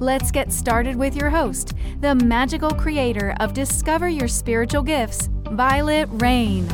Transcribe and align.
Let's 0.00 0.32
get 0.32 0.50
started 0.50 0.96
with 0.96 1.14
your 1.14 1.30
host, 1.30 1.74
the 2.00 2.16
magical 2.16 2.70
creator 2.70 3.36
of 3.38 3.54
Discover 3.54 4.08
Your 4.08 4.26
Spiritual 4.26 4.82
Gifts, 4.82 5.28
Vialet 5.44 6.20
Rayne. 6.20 6.66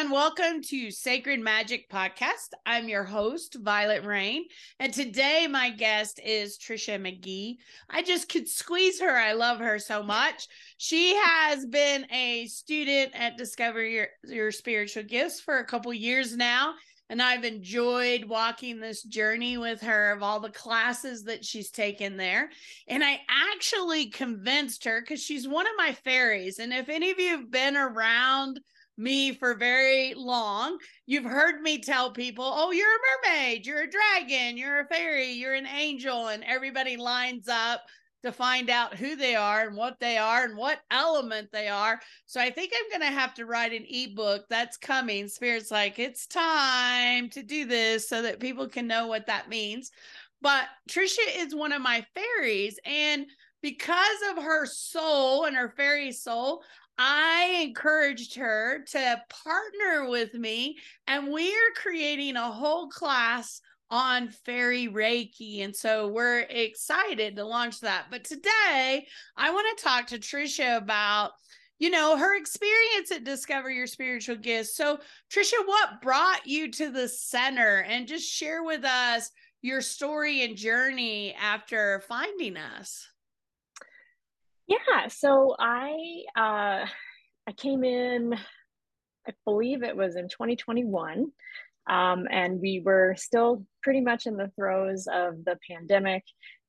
Everyone. 0.00 0.18
Welcome 0.18 0.62
to 0.62 0.90
Sacred 0.90 1.40
Magic 1.40 1.90
Podcast. 1.90 2.52
I'm 2.64 2.88
your 2.88 3.04
host, 3.04 3.62
Vialet 3.62 4.06
Rayne. 4.06 4.46
And 4.78 4.94
today, 4.94 5.46
my 5.46 5.68
guest 5.68 6.18
is 6.24 6.56
Tricia 6.56 6.98
Magee. 6.98 7.58
I 7.90 8.02
just 8.02 8.30
could 8.30 8.48
squeeze 8.48 8.98
her. 9.00 9.10
I 9.10 9.32
love 9.32 9.58
her 9.58 9.78
so 9.78 10.02
much. 10.02 10.48
She 10.78 11.14
has 11.16 11.66
been 11.66 12.06
a 12.10 12.46
student 12.46 13.12
at 13.14 13.36
Discover 13.36 13.84
Your, 13.84 14.08
Your 14.24 14.50
Spiritual 14.52 15.02
Gifts 15.02 15.38
for 15.38 15.58
a 15.58 15.66
couple 15.66 15.92
years 15.92 16.34
now. 16.34 16.74
And 17.10 17.20
I've 17.20 17.44
enjoyed 17.44 18.24
walking 18.24 18.80
this 18.80 19.02
journey 19.02 19.58
with 19.58 19.82
her 19.82 20.12
of 20.12 20.22
all 20.22 20.40
the 20.40 20.48
classes 20.48 21.24
that 21.24 21.44
she's 21.44 21.70
taken 21.70 22.16
there. 22.16 22.48
And 22.88 23.04
I 23.04 23.20
actually 23.28 24.06
convinced 24.06 24.84
her 24.84 25.02
because 25.02 25.22
she's 25.22 25.46
one 25.46 25.66
of 25.66 25.72
my 25.76 25.92
fairies. 25.92 26.58
And 26.58 26.72
if 26.72 26.88
any 26.88 27.10
of 27.10 27.18
you 27.18 27.36
have 27.36 27.50
been 27.50 27.76
around, 27.76 28.60
me 29.00 29.32
for 29.32 29.54
very 29.54 30.14
long. 30.14 30.78
You've 31.06 31.24
heard 31.24 31.62
me 31.62 31.78
tell 31.78 32.12
people, 32.12 32.44
oh, 32.44 32.70
you're 32.70 32.86
a 32.86 33.28
mermaid, 33.28 33.66
you're 33.66 33.82
a 33.82 33.90
dragon, 33.90 34.56
you're 34.56 34.80
a 34.80 34.86
fairy, 34.86 35.32
you're 35.32 35.54
an 35.54 35.66
angel, 35.66 36.28
and 36.28 36.44
everybody 36.44 36.96
lines 36.96 37.48
up 37.48 37.82
to 38.22 38.30
find 38.30 38.68
out 38.68 38.94
who 38.94 39.16
they 39.16 39.34
are 39.34 39.66
and 39.66 39.76
what 39.76 39.98
they 39.98 40.18
are 40.18 40.44
and 40.44 40.56
what 40.56 40.80
element 40.90 41.48
they 41.52 41.68
are. 41.68 41.98
So 42.26 42.40
I 42.40 42.50
think 42.50 42.72
I'm 42.74 43.00
going 43.00 43.10
to 43.10 43.18
have 43.18 43.32
to 43.34 43.46
write 43.46 43.72
an 43.72 43.86
ebook 43.88 44.44
that's 44.50 44.76
coming. 44.76 45.26
Spirit's 45.26 45.70
like, 45.70 45.98
it's 45.98 46.26
time 46.26 47.30
to 47.30 47.42
do 47.42 47.64
this 47.64 48.08
so 48.08 48.20
that 48.22 48.40
people 48.40 48.68
can 48.68 48.86
know 48.86 49.06
what 49.06 49.26
that 49.26 49.48
means. 49.48 49.90
But 50.42 50.66
Tricia 50.88 51.38
is 51.38 51.54
one 51.54 51.72
of 51.72 51.80
my 51.80 52.04
fairies. 52.14 52.78
And 52.84 53.26
because 53.62 54.18
of 54.30 54.42
her 54.42 54.66
soul 54.66 55.46
and 55.46 55.56
her 55.56 55.72
fairy 55.74 56.12
soul, 56.12 56.62
I 57.02 57.62
encouraged 57.62 58.34
her 58.34 58.84
to 58.90 59.22
partner 59.30 60.10
with 60.10 60.34
me, 60.34 60.76
and 61.06 61.32
we 61.32 61.48
are 61.50 61.74
creating 61.74 62.36
a 62.36 62.52
whole 62.52 62.88
class 62.90 63.62
on 63.90 64.28
fairy 64.28 64.86
reiki 64.86 65.64
and 65.64 65.74
so 65.74 66.08
we're 66.08 66.40
excited 66.40 67.36
to 67.36 67.44
launch 67.44 67.80
that. 67.80 68.04
But 68.10 68.22
today 68.22 69.06
i 69.36 69.50
want 69.50 69.76
to 69.76 69.82
talk 69.82 70.06
to 70.08 70.18
Tricia 70.18 70.76
about 70.76 71.32
you 71.78 71.90
know 71.90 72.16
her 72.16 72.36
experience 72.36 73.10
at 73.10 73.24
discover 73.24 73.70
your 73.70 73.86
spiritual 73.86 74.36
gifts. 74.36 74.76
So 74.76 74.98
Tricia 75.32 75.66
what 75.66 76.02
brought 76.02 76.46
you 76.46 76.70
to 76.70 76.90
the 76.90 77.08
center? 77.08 77.80
And 77.88 78.06
just 78.06 78.30
share 78.30 78.62
with 78.62 78.84
us 78.84 79.30
your 79.62 79.80
story 79.80 80.44
and 80.44 80.54
journey 80.54 81.34
after 81.34 82.04
finding 82.06 82.58
us 82.58 83.09
yeah, 84.70 85.08
so 85.08 85.56
I 85.58 86.22
uh, 86.36 86.86
I 87.48 87.52
came 87.56 87.82
in, 87.82 88.34
I 89.26 89.32
believe 89.44 89.82
it 89.82 89.96
was 89.96 90.14
in 90.14 90.28
2021, 90.28 91.26
um, 91.88 92.28
and 92.30 92.60
we 92.60 92.80
were 92.84 93.16
still 93.18 93.66
pretty 93.82 94.00
much 94.00 94.26
in 94.26 94.36
the 94.36 94.52
throes 94.54 95.08
of 95.12 95.44
the 95.44 95.58
pandemic. 95.68 96.22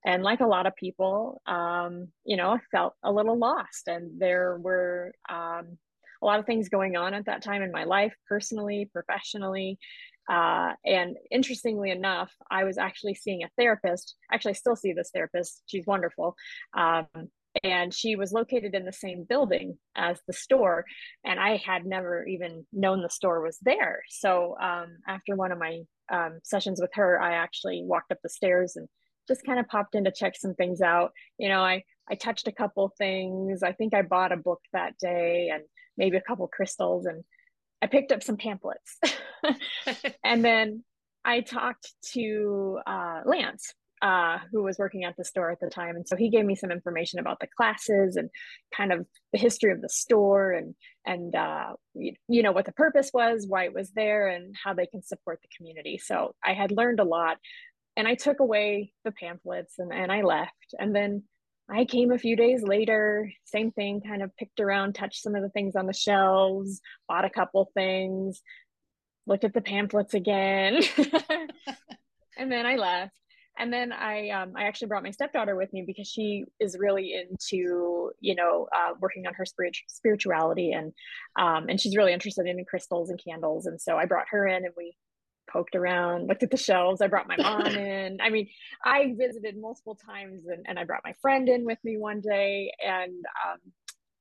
And 0.03 0.23
like 0.23 0.39
a 0.39 0.47
lot 0.47 0.65
of 0.65 0.75
people, 0.75 1.41
um, 1.45 2.07
you 2.25 2.35
know, 2.37 2.53
I 2.53 2.59
felt 2.71 2.95
a 3.03 3.11
little 3.11 3.37
lost, 3.37 3.87
and 3.87 4.19
there 4.19 4.57
were 4.57 5.13
um, 5.29 5.77
a 6.23 6.25
lot 6.25 6.39
of 6.39 6.47
things 6.47 6.69
going 6.69 6.97
on 6.97 7.13
at 7.13 7.25
that 7.25 7.43
time 7.43 7.61
in 7.61 7.71
my 7.71 7.83
life, 7.83 8.15
personally, 8.27 8.89
professionally. 8.91 9.77
Uh, 10.27 10.73
and 10.85 11.17
interestingly 11.29 11.91
enough, 11.91 12.31
I 12.49 12.63
was 12.63 12.79
actually 12.79 13.13
seeing 13.13 13.43
a 13.43 13.49
therapist. 13.57 14.15
Actually, 14.31 14.51
I 14.51 14.53
still 14.53 14.75
see 14.75 14.93
this 14.93 15.11
therapist. 15.13 15.61
She's 15.67 15.85
wonderful. 15.85 16.35
Um, 16.75 17.05
and 17.63 17.93
she 17.93 18.15
was 18.15 18.31
located 18.31 18.73
in 18.73 18.85
the 18.85 18.93
same 18.93 19.25
building 19.27 19.77
as 19.95 20.19
the 20.27 20.33
store 20.33 20.85
and 21.25 21.39
i 21.39 21.57
had 21.57 21.85
never 21.85 22.25
even 22.25 22.65
known 22.71 23.01
the 23.01 23.09
store 23.09 23.41
was 23.41 23.57
there. 23.61 24.01
So 24.09 24.55
um, 24.61 24.97
after 25.07 25.35
one 25.35 25.51
of 25.51 25.59
my 25.59 25.81
um, 26.11 26.39
sessions 26.43 26.79
with 26.81 26.91
her 26.93 27.21
i 27.21 27.33
actually 27.33 27.83
walked 27.85 28.11
up 28.11 28.19
the 28.23 28.29
stairs 28.29 28.75
and 28.75 28.87
just 29.27 29.45
kind 29.45 29.59
of 29.59 29.67
popped 29.67 29.95
in 29.95 30.03
to 30.05 30.11
check 30.11 30.35
some 30.35 30.55
things 30.55 30.81
out. 30.81 31.11
You 31.37 31.49
know 31.49 31.61
i 31.61 31.83
i 32.09 32.15
touched 32.15 32.47
a 32.47 32.51
couple 32.53 32.93
things. 32.97 33.63
I 33.63 33.73
think 33.73 33.93
i 33.93 34.01
bought 34.01 34.31
a 34.31 34.37
book 34.37 34.61
that 34.73 34.97
day 34.97 35.49
and 35.53 35.63
maybe 35.97 36.17
a 36.17 36.21
couple 36.21 36.47
crystals 36.47 37.05
and 37.05 37.23
i 37.81 37.87
picked 37.87 38.11
up 38.11 38.23
some 38.23 38.37
pamphlets. 38.37 38.97
And 40.23 40.45
then 40.45 40.83
i 41.25 41.41
talked 41.41 41.93
to 42.13 42.79
uh, 42.87 43.21
lance 43.25 43.73
uh, 44.01 44.39
who 44.51 44.63
was 44.63 44.79
working 44.79 45.03
at 45.03 45.15
the 45.15 45.23
store 45.23 45.51
at 45.51 45.59
the 45.59 45.69
time. 45.69 45.95
And 45.95 46.07
so 46.07 46.15
he 46.15 46.29
gave 46.29 46.45
me 46.45 46.55
some 46.55 46.71
information 46.71 47.19
about 47.19 47.39
the 47.39 47.47
classes 47.55 48.15
and 48.15 48.29
kind 48.75 48.91
of 48.91 49.05
the 49.31 49.39
history 49.39 49.71
of 49.71 49.81
the 49.81 49.89
store 49.89 50.51
and, 50.53 50.75
and 51.05 51.35
uh, 51.35 51.73
you, 51.93 52.13
you 52.27 52.41
know, 52.41 52.51
what 52.51 52.65
the 52.65 52.71
purpose 52.71 53.11
was, 53.13 53.45
why 53.47 53.65
it 53.65 53.73
was 53.73 53.91
there, 53.91 54.27
and 54.27 54.55
how 54.61 54.73
they 54.73 54.87
can 54.87 55.03
support 55.03 55.39
the 55.41 55.49
community. 55.55 55.99
So 55.99 56.33
I 56.43 56.53
had 56.53 56.71
learned 56.71 56.99
a 56.99 57.05
lot. 57.05 57.37
And 57.97 58.07
I 58.07 58.15
took 58.15 58.39
away 58.39 58.93
the 59.03 59.11
pamphlets 59.11 59.77
and, 59.77 59.91
and 59.91 60.11
I 60.11 60.21
left. 60.21 60.73
And 60.79 60.95
then 60.95 61.23
I 61.69 61.85
came 61.85 62.11
a 62.11 62.17
few 62.17 62.35
days 62.35 62.63
later, 62.63 63.31
same 63.43 63.71
thing, 63.71 64.01
kind 64.01 64.23
of 64.23 64.35
picked 64.37 64.61
around, 64.61 64.93
touched 64.93 65.21
some 65.21 65.35
of 65.35 65.41
the 65.41 65.49
things 65.49 65.75
on 65.75 65.87
the 65.87 65.93
shelves, 65.93 66.81
bought 67.07 67.25
a 67.25 67.29
couple 67.29 67.69
things, 67.73 68.41
looked 69.27 69.43
at 69.43 69.53
the 69.53 69.61
pamphlets 69.61 70.13
again. 70.13 70.81
and 72.37 72.51
then 72.51 72.65
I 72.65 72.77
left 72.77 73.20
and 73.57 73.71
then 73.71 73.91
I 73.91 74.29
um, 74.29 74.53
I 74.55 74.63
actually 74.63 74.87
brought 74.87 75.03
my 75.03 75.11
stepdaughter 75.11 75.55
with 75.55 75.71
me 75.73 75.83
because 75.85 76.07
she 76.07 76.45
is 76.59 76.77
really 76.79 77.13
into 77.13 78.11
you 78.19 78.35
know 78.35 78.67
uh, 78.75 78.93
working 78.99 79.27
on 79.27 79.33
her 79.33 79.45
spirit- 79.45 79.77
spirituality 79.87 80.71
and 80.71 80.93
um, 81.39 81.67
and 81.69 81.79
she's 81.79 81.97
really 81.97 82.13
interested 82.13 82.47
in 82.47 82.63
crystals 82.65 83.09
and 83.09 83.21
candles. 83.23 83.65
And 83.65 83.79
so 83.79 83.97
I 83.97 84.05
brought 84.05 84.27
her 84.31 84.47
in 84.47 84.65
and 84.65 84.73
we 84.77 84.95
poked 85.51 85.75
around 85.75 86.27
looked 86.27 86.43
at 86.43 86.51
the 86.51 86.57
shelves. 86.57 87.01
I 87.01 87.07
brought 87.07 87.27
my 87.27 87.37
mom 87.37 87.67
in. 87.75 88.19
I 88.21 88.29
mean 88.29 88.47
I 88.85 89.13
visited 89.17 89.57
multiple 89.59 89.97
times 90.05 90.43
and, 90.47 90.65
and 90.67 90.79
I 90.79 90.85
brought 90.85 91.01
my 91.03 91.13
friend 91.21 91.49
in 91.49 91.65
with 91.65 91.79
me 91.83 91.97
one 91.97 92.21
day. 92.21 92.71
And 92.85 93.13
um, 93.45 93.57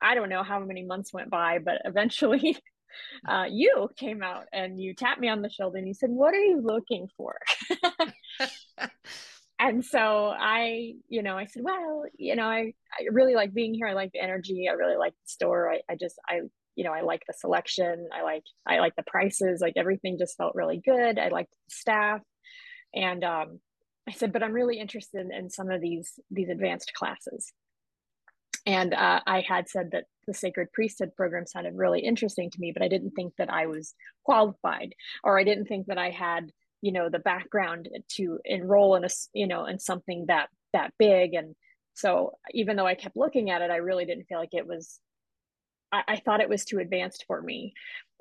I 0.02 0.14
don't 0.14 0.28
know 0.30 0.42
how 0.42 0.58
many 0.60 0.84
months 0.84 1.12
went 1.12 1.30
by 1.30 1.58
but 1.58 1.82
eventually 1.84 2.58
uh, 3.28 3.44
you 3.48 3.88
came 3.96 4.22
out 4.22 4.44
and 4.52 4.80
you 4.80 4.94
tapped 4.94 5.20
me 5.20 5.28
on 5.28 5.42
the 5.42 5.50
shoulder 5.50 5.78
and 5.78 5.86
you 5.86 5.94
said, 5.94 6.10
What 6.10 6.34
are 6.34 6.42
you 6.42 6.60
looking 6.60 7.08
for? 7.16 7.36
and 9.58 9.84
so 9.84 10.32
I, 10.36 10.94
you 11.08 11.22
know, 11.22 11.36
I 11.36 11.46
said, 11.46 11.62
Well, 11.64 12.04
you 12.16 12.36
know, 12.36 12.46
I, 12.46 12.74
I 12.98 13.04
really 13.10 13.34
like 13.34 13.54
being 13.54 13.74
here. 13.74 13.86
I 13.86 13.94
like 13.94 14.12
the 14.12 14.22
energy. 14.22 14.66
I 14.68 14.74
really 14.74 14.96
like 14.96 15.12
the 15.12 15.28
store. 15.30 15.70
I, 15.72 15.80
I 15.90 15.96
just, 16.00 16.16
I, 16.28 16.40
you 16.76 16.84
know, 16.84 16.92
I 16.92 17.02
like 17.02 17.22
the 17.26 17.34
selection. 17.34 18.08
I 18.12 18.22
like, 18.22 18.44
I 18.66 18.78
like 18.78 18.96
the 18.96 19.04
prices. 19.06 19.60
Like 19.60 19.74
everything 19.76 20.18
just 20.18 20.36
felt 20.36 20.54
really 20.54 20.80
good. 20.84 21.18
I 21.18 21.28
liked 21.28 21.50
the 21.50 21.74
staff. 21.74 22.20
And 22.94 23.22
um, 23.24 23.60
I 24.08 24.12
said, 24.12 24.32
but 24.32 24.42
I'm 24.42 24.52
really 24.52 24.78
interested 24.78 25.26
in 25.30 25.50
some 25.50 25.70
of 25.70 25.80
these 25.80 26.18
these 26.30 26.48
advanced 26.48 26.92
classes. 26.94 27.52
And 28.66 28.92
uh, 28.92 29.20
I 29.26 29.40
had 29.40 29.68
said 29.68 29.90
that 29.92 30.04
the 30.26 30.34
sacred 30.34 30.72
priesthood 30.72 31.14
program 31.16 31.46
sounded 31.46 31.74
really 31.76 32.00
interesting 32.00 32.50
to 32.50 32.60
me, 32.60 32.72
but 32.72 32.82
I 32.82 32.88
didn't 32.88 33.12
think 33.12 33.34
that 33.38 33.50
I 33.50 33.66
was 33.66 33.94
qualified, 34.24 34.94
or 35.24 35.38
I 35.38 35.44
didn't 35.44 35.66
think 35.66 35.86
that 35.86 35.98
I 35.98 36.10
had, 36.10 36.50
you 36.82 36.92
know, 36.92 37.08
the 37.08 37.18
background 37.18 37.88
to 38.16 38.38
enroll 38.44 38.96
in 38.96 39.04
a, 39.04 39.08
you 39.32 39.46
know, 39.46 39.66
in 39.66 39.78
something 39.78 40.26
that 40.28 40.48
that 40.72 40.92
big. 40.98 41.34
And 41.34 41.54
so, 41.94 42.32
even 42.52 42.76
though 42.76 42.86
I 42.86 42.94
kept 42.94 43.16
looking 43.16 43.50
at 43.50 43.62
it, 43.62 43.70
I 43.70 43.76
really 43.76 44.04
didn't 44.04 44.26
feel 44.26 44.38
like 44.38 44.54
it 44.54 44.66
was. 44.66 44.98
I, 45.92 46.02
I 46.08 46.16
thought 46.16 46.40
it 46.40 46.48
was 46.48 46.64
too 46.64 46.78
advanced 46.78 47.24
for 47.26 47.40
me. 47.40 47.74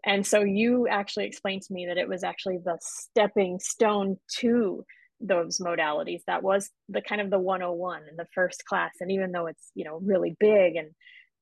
And 0.06 0.26
so 0.26 0.42
you 0.42 0.88
actually 0.88 1.26
explained 1.26 1.64
to 1.64 1.74
me 1.74 1.88
that 1.88 1.98
it 1.98 2.08
was 2.08 2.24
actually 2.24 2.58
the 2.58 2.78
stepping 2.82 3.60
stone 3.60 4.18
to 4.38 4.86
those 5.22 5.60
modalities 5.60 6.22
that 6.28 6.44
was 6.44 6.70
the 6.88 7.02
kind 7.02 7.20
of 7.20 7.30
the 7.30 7.40
101 7.40 8.04
in 8.10 8.16
the 8.16 8.28
first 8.34 8.66
class 8.66 8.94
and 9.02 9.12
even 9.12 9.32
though 9.32 9.48
it's 9.48 9.70
you 9.76 9.84
know 9.84 10.00
really 10.02 10.36
big 10.40 10.76
and 10.76 10.92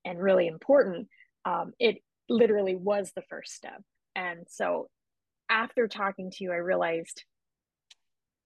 and 0.03 0.19
really 0.19 0.47
important 0.47 1.07
um, 1.45 1.73
it 1.79 1.97
literally 2.27 2.75
was 2.75 3.11
the 3.15 3.21
first 3.29 3.53
step 3.53 3.81
and 4.15 4.45
so 4.49 4.87
after 5.49 5.87
talking 5.87 6.31
to 6.31 6.43
you 6.43 6.51
i 6.51 6.57
realized 6.57 7.23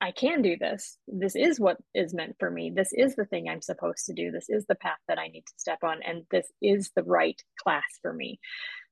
I 0.02 0.12
can 0.12 0.42
do 0.42 0.58
this. 0.58 0.98
This 1.08 1.36
is 1.36 1.60
what 1.60 1.78
is 1.94 2.12
meant 2.12 2.36
for 2.40 2.50
me. 2.50 2.72
This 2.76 2.92
is 2.92 3.16
the 3.16 3.26
thing 3.26 3.48
I'm 3.48 3.62
supposed 3.62 4.08
to 4.08 4.14
do. 4.14 4.32
This 4.32 4.50
is 4.50 4.66
the 4.66 4.76
path 4.76 4.98
that 5.08 5.20
I 5.20 5.28
need 5.28 5.46
to 5.46 5.54
step 5.58 5.84
on. 5.84 6.02
And 6.02 6.24
this 6.32 6.48
is 6.60 6.90
the 6.96 7.04
right 7.04 7.40
class 7.62 7.84
for 8.02 8.12
me. 8.12 8.40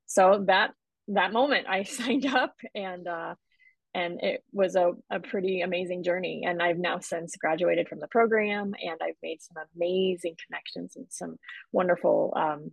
So 0.06 0.44
that 0.46 0.70
that 1.08 1.32
moment 1.32 1.66
I 1.68 1.82
signed 1.84 2.26
up 2.26 2.54
and 2.76 3.08
uh 3.08 3.34
and 3.92 4.22
it 4.22 4.44
was 4.52 4.76
a, 4.76 4.92
a 5.10 5.18
pretty 5.18 5.62
amazing 5.62 6.04
journey. 6.04 6.44
And 6.46 6.62
I've 6.62 6.78
now 6.78 7.00
since 7.00 7.34
graduated 7.34 7.88
from 7.88 7.98
the 7.98 8.06
program 8.06 8.72
and 8.80 9.00
I've 9.02 9.16
made 9.20 9.42
some 9.42 9.60
amazing 9.74 10.36
connections 10.46 10.92
and 10.94 11.06
some 11.10 11.38
wonderful 11.72 12.32
um, 12.36 12.70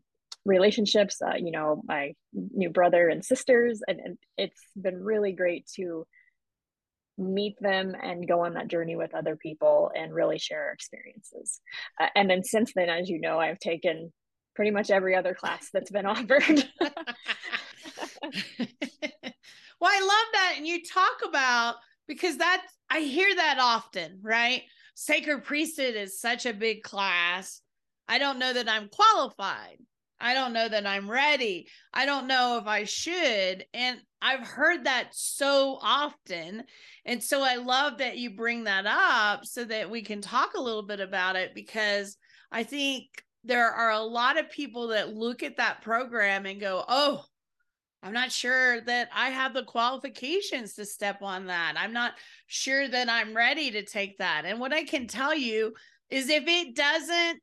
relationships, 0.47 1.21
uh, 1.21 1.35
you 1.37 1.51
know, 1.51 1.81
my 1.85 2.13
new 2.33 2.69
brother 2.69 3.09
and 3.09 3.23
sisters. 3.23 3.81
And, 3.87 3.99
and 3.99 4.17
it's 4.37 4.61
been 4.75 5.03
really 5.03 5.33
great 5.33 5.67
to 5.75 6.07
meet 7.17 7.55
them 7.59 7.95
and 8.01 8.27
go 8.27 8.45
on 8.45 8.53
that 8.53 8.67
journey 8.67 8.95
with 8.95 9.13
other 9.13 9.35
people 9.35 9.91
and 9.95 10.13
really 10.13 10.39
share 10.39 10.65
our 10.65 10.71
experiences. 10.71 11.59
Uh, 11.99 12.07
and 12.15 12.29
then 12.29 12.43
since 12.43 12.71
then, 12.75 12.89
as 12.89 13.09
you 13.09 13.19
know, 13.19 13.39
I've 13.39 13.59
taken 13.59 14.13
pretty 14.55 14.71
much 14.71 14.89
every 14.89 15.15
other 15.15 15.33
class 15.33 15.69
that's 15.73 15.91
been 15.91 16.05
offered. 16.07 16.43
well, 16.79 16.91
I 19.83 19.99
love 19.99 20.27
that. 20.33 20.53
And 20.57 20.65
you 20.65 20.81
talk 20.83 21.17
about 21.27 21.75
because 22.07 22.37
that's, 22.37 22.63
I 22.89 23.01
hear 23.01 23.35
that 23.35 23.57
often, 23.59 24.19
right? 24.21 24.63
Sacred 24.95 25.43
priesthood 25.43 25.95
is 25.95 26.21
such 26.21 26.45
a 26.45 26.53
big 26.53 26.83
class. 26.83 27.61
I 28.07 28.17
don't 28.17 28.39
know 28.39 28.53
that 28.53 28.69
I'm 28.69 28.87
qualified. 28.87 29.79
I 30.19 30.33
don't 30.33 30.53
know 30.53 30.67
that 30.67 30.87
I'm 30.87 31.09
ready. 31.09 31.67
I 31.93 32.05
don't 32.05 32.27
know 32.27 32.57
if 32.57 32.67
I 32.67 32.85
should. 32.85 33.65
And 33.73 33.99
I've 34.21 34.45
heard 34.47 34.85
that 34.85 35.09
so 35.11 35.77
often. 35.81 36.63
And 37.05 37.23
so 37.23 37.43
I 37.43 37.55
love 37.55 37.99
that 37.99 38.17
you 38.17 38.35
bring 38.35 38.63
that 38.63 38.85
up 38.87 39.45
so 39.45 39.63
that 39.65 39.89
we 39.89 40.01
can 40.01 40.21
talk 40.21 40.55
a 40.55 40.61
little 40.61 40.83
bit 40.83 40.99
about 40.99 41.35
it 41.35 41.53
because 41.53 42.17
I 42.51 42.63
think 42.63 43.05
there 43.43 43.71
are 43.71 43.91
a 43.91 43.99
lot 44.01 44.39
of 44.39 44.49
people 44.49 44.87
that 44.87 45.13
look 45.13 45.43
at 45.43 45.57
that 45.57 45.81
program 45.81 46.45
and 46.45 46.59
go, 46.59 46.83
oh, 46.87 47.23
I'm 48.03 48.13
not 48.13 48.31
sure 48.31 48.81
that 48.81 49.09
I 49.13 49.29
have 49.29 49.53
the 49.53 49.63
qualifications 49.63 50.73
to 50.75 50.85
step 50.85 51.21
on 51.21 51.47
that. 51.47 51.75
I'm 51.77 51.93
not 51.93 52.13
sure 52.47 52.87
that 52.87 53.09
I'm 53.09 53.35
ready 53.35 53.71
to 53.71 53.83
take 53.83 54.17
that. 54.19 54.43
And 54.45 54.59
what 54.59 54.73
I 54.73 54.83
can 54.83 55.07
tell 55.07 55.35
you 55.35 55.73
is 56.09 56.29
if 56.29 56.43
it 56.47 56.75
doesn't 56.75 57.41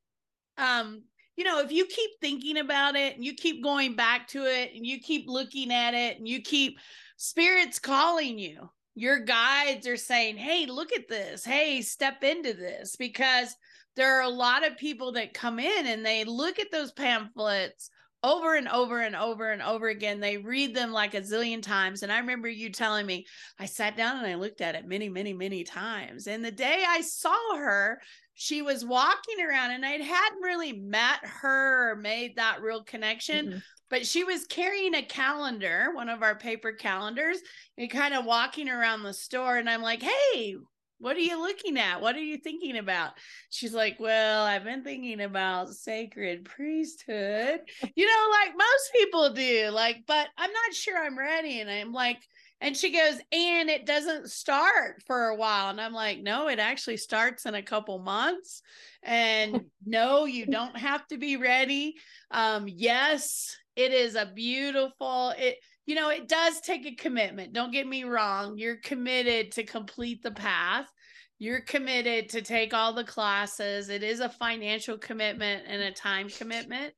um 0.57 1.03
you 1.37 1.45
know, 1.45 1.61
if 1.61 1.73
you 1.73 1.87
keep 1.87 2.11
thinking 2.21 2.59
about 2.59 2.97
it 2.97 3.17
and 3.17 3.25
you 3.25 3.35
keep 3.35 3.63
going 3.63 3.97
back 3.97 4.29
to 4.29 4.45
it 4.45 4.73
and 4.75 4.87
you 4.87 5.01
keep 5.01 5.29
looking 5.29 5.73
at 5.73 5.95
it 5.95 6.19
and 6.19 6.29
you 6.29 6.41
keep 6.41 6.79
spirits 7.17 7.79
calling 7.79 8.39
you, 8.39 8.71
your 8.95 9.19
guides 9.19 9.87
are 9.87 9.97
saying, 9.97 10.37
Hey, 10.37 10.67
look 10.67 10.93
at 10.93 11.09
this. 11.09 11.45
Hey, 11.45 11.83
step 11.83 12.23
into 12.23 12.55
this. 12.55 12.97
Because 12.97 13.57
there 13.97 14.19
are 14.19 14.23
a 14.23 14.29
lot 14.29 14.67
of 14.67 14.77
people 14.77 15.13
that 15.13 15.35
come 15.35 15.59
in 15.59 15.87
and 15.87 16.05
they 16.05 16.25
look 16.25 16.59
at 16.59 16.71
those 16.71 16.93
pamphlets 16.93 17.91
over 18.25 18.55
and 18.55 18.69
over 18.69 19.01
and 19.01 19.15
over 19.15 19.53
and 19.53 19.61
over 19.61 19.89
again. 19.89 20.19
They 20.19 20.39
read 20.39 20.75
them 20.75 20.93
like 20.93 21.15
a 21.15 21.21
zillion 21.21 21.63
times. 21.63 22.03
And 22.03 22.11
I 22.11 22.19
remember 22.19 22.49
you 22.49 22.71
telling 22.71 23.05
me, 23.05 23.27
I 23.59 23.67
sat 23.67 23.97
down 23.97 24.17
and 24.17 24.27
I 24.27 24.35
looked 24.35 24.63
at 24.63 24.75
it 24.75 24.89
many, 24.89 25.11
many, 25.11 25.35
many 25.35 25.63
times. 25.63 26.27
And 26.27 26.43
the 26.43 26.51
day 26.51 26.85
I 26.89 27.03
saw 27.03 27.57
her, 27.57 28.01
she 28.35 28.63
was 28.63 28.85
walking 28.85 29.41
around 29.41 29.71
and 29.71 29.85
I 29.85 29.93
hadn't 29.93 30.43
really 30.43 30.73
met 30.73 31.21
her 31.23 31.93
or 31.93 31.97
made 31.97 32.37
that 32.37 32.63
real 32.63 32.83
connection. 32.83 33.47
Mm-hmm. 33.47 33.59
But 33.91 34.07
she 34.07 34.25
was 34.25 34.47
carrying 34.47 34.95
a 34.95 35.03
calendar, 35.03 35.91
one 35.95 36.09
of 36.09 36.23
our 36.23 36.35
paper 36.35 36.73
calendars, 36.73 37.39
and 37.79 37.91
kind 37.91 38.15
of 38.15 38.25
walking 38.25 38.69
around 38.69 39.03
the 39.03 39.13
store. 39.13 39.57
And 39.57 39.71
I'm 39.71 39.83
like, 39.83 40.03
hey, 40.03 40.57
what 40.99 41.17
are 41.17 41.21
you 41.21 41.39
looking 41.39 41.77
at? 41.77 42.01
What 42.01 42.17
are 42.17 42.23
you 42.23 42.39
thinking 42.39 42.79
about? 42.79 43.13
She's 43.51 43.75
like, 43.75 43.97
Well, 44.01 44.45
I've 44.45 44.65
been 44.65 44.85
thinking 44.85 45.21
about 45.21 45.75
sacred 45.75 46.45
priesthood, 46.45 47.61
you 47.95 48.07
know, 48.07 48.31
like 48.31 48.57
most 48.57 48.93
people 48.95 49.31
do. 49.35 49.69
Like, 49.71 50.05
but 50.07 50.29
I'm 50.39 50.51
not 50.51 50.75
sure 50.75 50.97
I'm 50.97 51.19
ready. 51.19 51.61
And 51.61 51.71
I'm 51.71 51.93
like, 51.93 52.23
and 52.65 52.75
she 52.75 52.93
goes, 52.93 53.19
and 53.31 53.69
it 53.69 53.85
doesn't 53.85 54.31
start 54.31 55.03
for 55.07 55.29
a 55.29 55.37
while. 55.37 55.69
And 55.69 55.79
I'm 55.79 55.93
like, 55.93 56.23
no, 56.23 56.49
it 56.49 56.59
actually 56.59 56.97
starts 56.97 57.45
in 57.45 57.55
a 57.55 57.63
couple 57.63 57.99
months. 57.99 58.63
And 59.03 59.67
no, 59.87 60.25
you 60.25 60.47
don't 60.47 60.75
have 60.75 61.07
to 61.09 61.19
be 61.19 61.37
ready. 61.37 61.97
Um, 62.31 62.65
yes, 62.67 63.55
it 63.77 63.93
is 63.93 64.15
a 64.15 64.33
beautiful, 64.35 65.35
it, 65.37 65.59
you 65.85 65.95
know, 65.95 66.09
it 66.09 66.27
does 66.27 66.63
take 66.63 66.87
a 66.87 66.95
commitment. 66.95 67.53
Don't 67.53 67.71
get 67.71 67.87
me 67.87 68.05
wrong. 68.05 68.57
You're 68.57 68.79
committed 68.79 69.53
to 69.53 69.65
complete 69.65 70.23
the 70.23 70.31
path. 70.31 70.91
You're 71.39 71.61
committed 71.61 72.31
to 72.31 72.41
take 72.41 72.73
all 72.73 72.95
the 72.95 73.05
classes. 73.05 73.91
It 73.91 74.03
is 74.03 74.21
a 74.21 74.31
financial 74.31 74.97
commitment 74.97 75.65
and 75.69 75.83
a 75.83 75.93
time 75.93 76.31
commitment. 76.31 76.95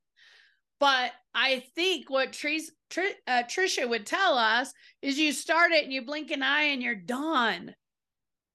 But 0.79 1.11
I 1.39 1.63
think 1.75 2.09
what 2.09 2.33
Tris, 2.33 2.73
Tr- 2.89 3.01
uh, 3.27 3.43
Tricia 3.43 3.87
would 3.87 4.07
tell 4.07 4.39
us 4.39 4.73
is 5.03 5.19
you 5.19 5.33
start 5.33 5.71
it 5.73 5.85
and 5.85 5.93
you 5.93 6.03
blink 6.03 6.31
an 6.31 6.43
eye 6.43 6.63
and 6.63 6.83
you're 6.83 6.95
done. 6.95 7.75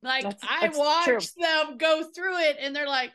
Like 0.01 0.23
that's, 0.23 0.43
I 0.43 0.61
that's 0.61 0.77
watch 0.79 1.05
true. 1.05 1.19
them 1.37 1.77
go 1.77 2.03
through 2.03 2.39
it 2.39 2.57
and 2.59 2.75
they're 2.75 2.87
like, 2.87 3.11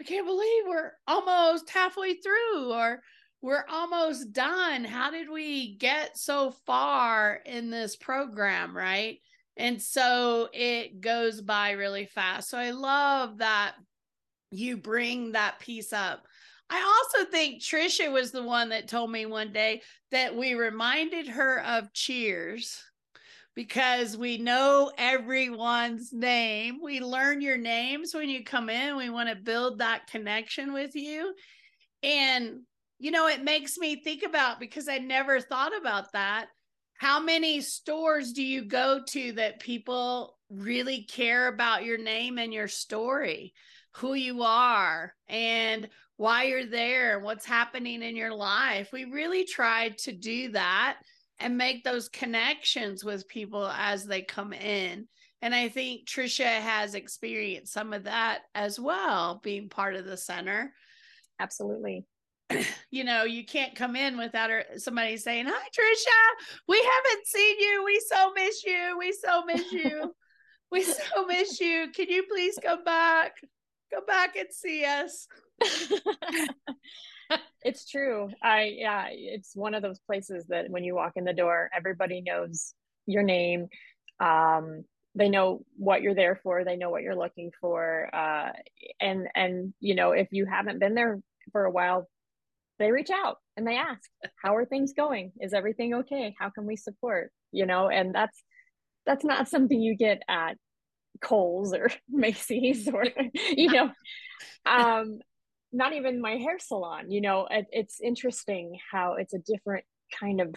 I 0.00 0.02
can't 0.02 0.26
believe 0.26 0.62
we're 0.66 0.92
almost 1.06 1.68
halfway 1.68 2.14
through 2.14 2.72
or 2.72 3.02
we're 3.42 3.66
almost 3.70 4.32
done. 4.32 4.82
How 4.84 5.10
did 5.10 5.28
we 5.28 5.76
get 5.76 6.16
so 6.16 6.54
far 6.64 7.40
in 7.44 7.68
this 7.68 7.96
program? 7.96 8.74
Right. 8.74 9.20
And 9.58 9.80
so 9.80 10.48
it 10.54 11.02
goes 11.02 11.42
by 11.42 11.72
really 11.72 12.06
fast. 12.06 12.48
So 12.48 12.56
I 12.56 12.70
love 12.70 13.38
that 13.38 13.74
you 14.50 14.78
bring 14.78 15.32
that 15.32 15.58
piece 15.60 15.92
up. 15.92 16.26
I 16.68 16.82
also 16.82 17.30
think 17.30 17.62
Tricia 17.62 18.12
was 18.12 18.32
the 18.32 18.42
one 18.42 18.70
that 18.70 18.88
told 18.88 19.10
me 19.10 19.26
one 19.26 19.52
day 19.52 19.82
that 20.10 20.34
we 20.34 20.54
reminded 20.54 21.28
her 21.28 21.62
of 21.62 21.92
Cheers 21.92 22.82
because 23.54 24.16
we 24.16 24.36
know 24.36 24.92
everyone's 24.98 26.12
name. 26.12 26.78
We 26.82 27.00
learn 27.00 27.40
your 27.40 27.56
names 27.56 28.14
when 28.14 28.28
you 28.28 28.44
come 28.44 28.68
in. 28.68 28.96
We 28.96 29.10
want 29.10 29.28
to 29.28 29.36
build 29.36 29.78
that 29.78 30.08
connection 30.08 30.72
with 30.72 30.94
you. 30.94 31.34
And, 32.02 32.60
you 32.98 33.10
know, 33.10 33.28
it 33.28 33.42
makes 33.42 33.78
me 33.78 34.02
think 34.02 34.22
about 34.24 34.60
because 34.60 34.88
I 34.88 34.98
never 34.98 35.40
thought 35.40 35.72
about 35.76 36.12
that. 36.12 36.48
How 36.98 37.20
many 37.20 37.60
stores 37.60 38.32
do 38.32 38.42
you 38.42 38.64
go 38.64 39.00
to 39.08 39.32
that 39.32 39.60
people 39.60 40.36
really 40.50 41.04
care 41.04 41.48
about 41.48 41.84
your 41.84 41.98
name 41.98 42.38
and 42.38 42.52
your 42.52 42.68
story, 42.68 43.54
who 43.96 44.14
you 44.14 44.42
are, 44.42 45.14
and 45.28 45.88
why 46.16 46.44
you're 46.44 46.66
there, 46.66 47.16
and 47.16 47.24
what's 47.24 47.44
happening 47.44 48.02
in 48.02 48.16
your 48.16 48.34
life. 48.34 48.90
We 48.92 49.04
really 49.04 49.44
tried 49.44 49.98
to 49.98 50.12
do 50.12 50.50
that 50.52 50.98
and 51.38 51.58
make 51.58 51.84
those 51.84 52.08
connections 52.08 53.04
with 53.04 53.28
people 53.28 53.66
as 53.66 54.06
they 54.06 54.22
come 54.22 54.52
in. 54.52 55.06
And 55.42 55.54
I 55.54 55.68
think 55.68 56.08
Tricia 56.08 56.60
has 56.60 56.94
experienced 56.94 57.72
some 57.72 57.92
of 57.92 58.04
that 58.04 58.40
as 58.54 58.80
well, 58.80 59.40
being 59.42 59.68
part 59.68 59.94
of 59.94 60.06
the 60.06 60.16
center. 60.16 60.72
Absolutely. 61.38 62.04
You 62.92 63.02
know, 63.04 63.24
you 63.24 63.44
can't 63.44 63.74
come 63.74 63.96
in 63.96 64.16
without 64.16 64.48
her, 64.48 64.64
somebody 64.76 65.16
saying, 65.16 65.46
Hi, 65.48 65.52
Tricia, 65.52 66.46
we 66.68 66.78
haven't 66.78 67.26
seen 67.26 67.58
you. 67.58 67.82
We 67.84 68.00
so 68.08 68.32
miss 68.32 68.64
you. 68.64 68.96
We 68.98 69.12
so 69.12 69.44
miss 69.44 69.72
you. 69.72 70.14
we 70.70 70.82
so 70.82 71.26
miss 71.26 71.60
you. 71.60 71.88
Can 71.94 72.08
you 72.08 72.22
please 72.30 72.58
come 72.62 72.84
back? 72.84 73.32
Come 73.92 74.06
back 74.06 74.36
and 74.36 74.46
see 74.50 74.84
us. 74.84 75.26
it's 77.62 77.88
true. 77.88 78.28
I 78.42 78.74
yeah, 78.76 79.06
it's 79.10 79.54
one 79.54 79.74
of 79.74 79.82
those 79.82 80.00
places 80.00 80.44
that 80.48 80.70
when 80.70 80.84
you 80.84 80.94
walk 80.94 81.12
in 81.16 81.24
the 81.24 81.32
door, 81.32 81.70
everybody 81.76 82.22
knows 82.22 82.74
your 83.06 83.22
name. 83.22 83.68
Um, 84.20 84.84
they 85.14 85.28
know 85.28 85.64
what 85.76 86.02
you're 86.02 86.14
there 86.14 86.38
for. 86.42 86.64
They 86.64 86.76
know 86.76 86.90
what 86.90 87.02
you're 87.02 87.16
looking 87.16 87.50
for. 87.60 88.14
Uh, 88.14 88.52
and 89.00 89.28
and 89.34 89.74
you 89.80 89.94
know, 89.94 90.12
if 90.12 90.28
you 90.30 90.46
haven't 90.46 90.78
been 90.78 90.94
there 90.94 91.18
for 91.52 91.64
a 91.64 91.70
while, 91.70 92.08
they 92.78 92.90
reach 92.90 93.10
out 93.10 93.38
and 93.56 93.66
they 93.66 93.76
ask, 93.76 94.02
"How 94.42 94.56
are 94.56 94.66
things 94.66 94.92
going? 94.92 95.32
Is 95.40 95.54
everything 95.54 95.94
okay? 95.94 96.34
How 96.38 96.50
can 96.50 96.66
we 96.66 96.76
support?" 96.76 97.32
You 97.52 97.66
know, 97.66 97.88
and 97.88 98.14
that's 98.14 98.42
that's 99.06 99.24
not 99.24 99.48
something 99.48 99.80
you 99.80 99.96
get 99.96 100.22
at 100.28 100.58
Kohl's 101.20 101.72
or 101.72 101.90
Macy's 102.08 102.88
or 102.88 103.04
you 103.50 103.72
know 103.72 103.90
um 104.66 105.18
not 105.76 105.92
even 105.92 106.20
my 106.20 106.36
hair 106.36 106.58
salon 106.58 107.10
you 107.10 107.20
know 107.20 107.46
it, 107.50 107.66
it's 107.70 108.00
interesting 108.00 108.78
how 108.90 109.14
it's 109.14 109.34
a 109.34 109.38
different 109.38 109.84
kind 110.18 110.40
of 110.40 110.54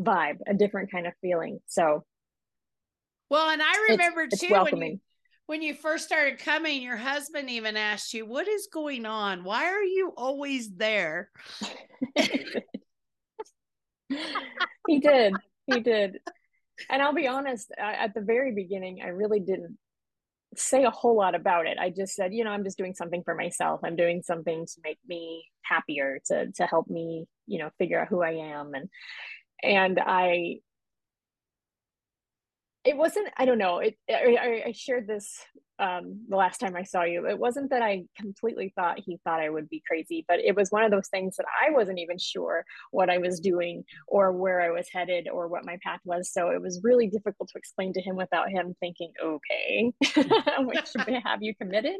vibe 0.00 0.38
a 0.46 0.54
different 0.54 0.90
kind 0.90 1.06
of 1.06 1.12
feeling. 1.20 1.60
So 1.66 2.04
well 3.30 3.48
and 3.48 3.62
i 3.62 3.86
remember 3.90 4.22
it's, 4.22 4.40
too 4.40 4.48
it's 4.50 4.72
when 4.72 4.82
you 4.82 5.00
when 5.46 5.62
you 5.62 5.74
first 5.74 6.06
started 6.06 6.38
coming 6.38 6.82
your 6.82 6.96
husband 6.96 7.50
even 7.50 7.76
asked 7.76 8.14
you 8.14 8.26
what 8.26 8.48
is 8.48 8.68
going 8.72 9.04
on? 9.06 9.44
Why 9.44 9.64
are 9.66 9.82
you 9.82 10.12
always 10.16 10.70
there? 10.70 11.30
He 14.86 15.00
did. 15.00 15.34
He 15.66 15.80
did. 15.80 16.18
And 16.90 17.00
I'll 17.00 17.14
be 17.14 17.28
honest, 17.28 17.70
at 17.78 18.14
the 18.14 18.20
very 18.20 18.52
beginning, 18.52 19.00
I 19.02 19.08
really 19.08 19.40
didn't 19.40 19.78
say 20.58 20.84
a 20.84 20.90
whole 20.90 21.16
lot 21.16 21.34
about 21.34 21.66
it. 21.66 21.78
I 21.78 21.90
just 21.90 22.14
said, 22.14 22.34
you 22.34 22.44
know, 22.44 22.50
I'm 22.50 22.64
just 22.64 22.78
doing 22.78 22.94
something 22.94 23.22
for 23.24 23.34
myself. 23.34 23.80
I'm 23.84 23.96
doing 23.96 24.22
something 24.22 24.66
to 24.66 24.80
make 24.82 24.98
me 25.06 25.44
happier, 25.62 26.20
to 26.26 26.50
to 26.52 26.66
help 26.66 26.88
me, 26.88 27.26
you 27.46 27.58
know, 27.58 27.70
figure 27.78 28.00
out 28.00 28.08
who 28.08 28.22
I 28.22 28.32
am 28.32 28.74
and 28.74 28.88
and 29.62 30.00
I 30.00 30.56
it 32.84 32.96
wasn't 32.96 33.28
i 33.36 33.44
don't 33.44 33.58
know 33.58 33.78
it 33.78 33.96
I, 34.10 34.62
I, 34.66 34.72
shared 34.72 35.06
this 35.06 35.38
um 35.78 36.20
the 36.28 36.36
last 36.36 36.58
time 36.58 36.76
i 36.76 36.82
saw 36.82 37.02
you. 37.02 37.26
It 37.26 37.38
wasn't 37.38 37.70
that 37.70 37.82
i 37.82 38.04
completely 38.16 38.72
thought 38.76 39.00
he 39.04 39.18
thought 39.24 39.40
i 39.40 39.50
would 39.50 39.68
be 39.68 39.82
crazy 39.86 40.24
but 40.28 40.40
it 40.40 40.56
was 40.56 40.70
one 40.70 40.84
of 40.84 40.90
those 40.90 41.08
things 41.08 41.36
that 41.36 41.46
i 41.66 41.70
wasn't 41.70 41.98
even 41.98 42.18
sure 42.18 42.64
what 42.90 43.10
i 43.10 43.18
was 43.18 43.40
doing 43.40 43.84
or 44.06 44.32
where 44.32 44.60
i 44.60 44.70
was 44.70 44.88
headed 44.92 45.28
or 45.28 45.48
what 45.48 45.64
my 45.64 45.78
path 45.82 46.00
was. 46.04 46.32
So 46.32 46.50
it 46.50 46.60
was 46.60 46.80
really 46.82 47.06
difficult 47.08 47.48
to 47.50 47.58
explain 47.58 47.92
to 47.94 48.00
him 48.00 48.16
without 48.16 48.50
him 48.50 48.74
thinking 48.80 49.12
okay 49.22 49.92
which 50.58 50.90
have 51.24 51.42
you 51.42 51.54
committed. 51.54 51.96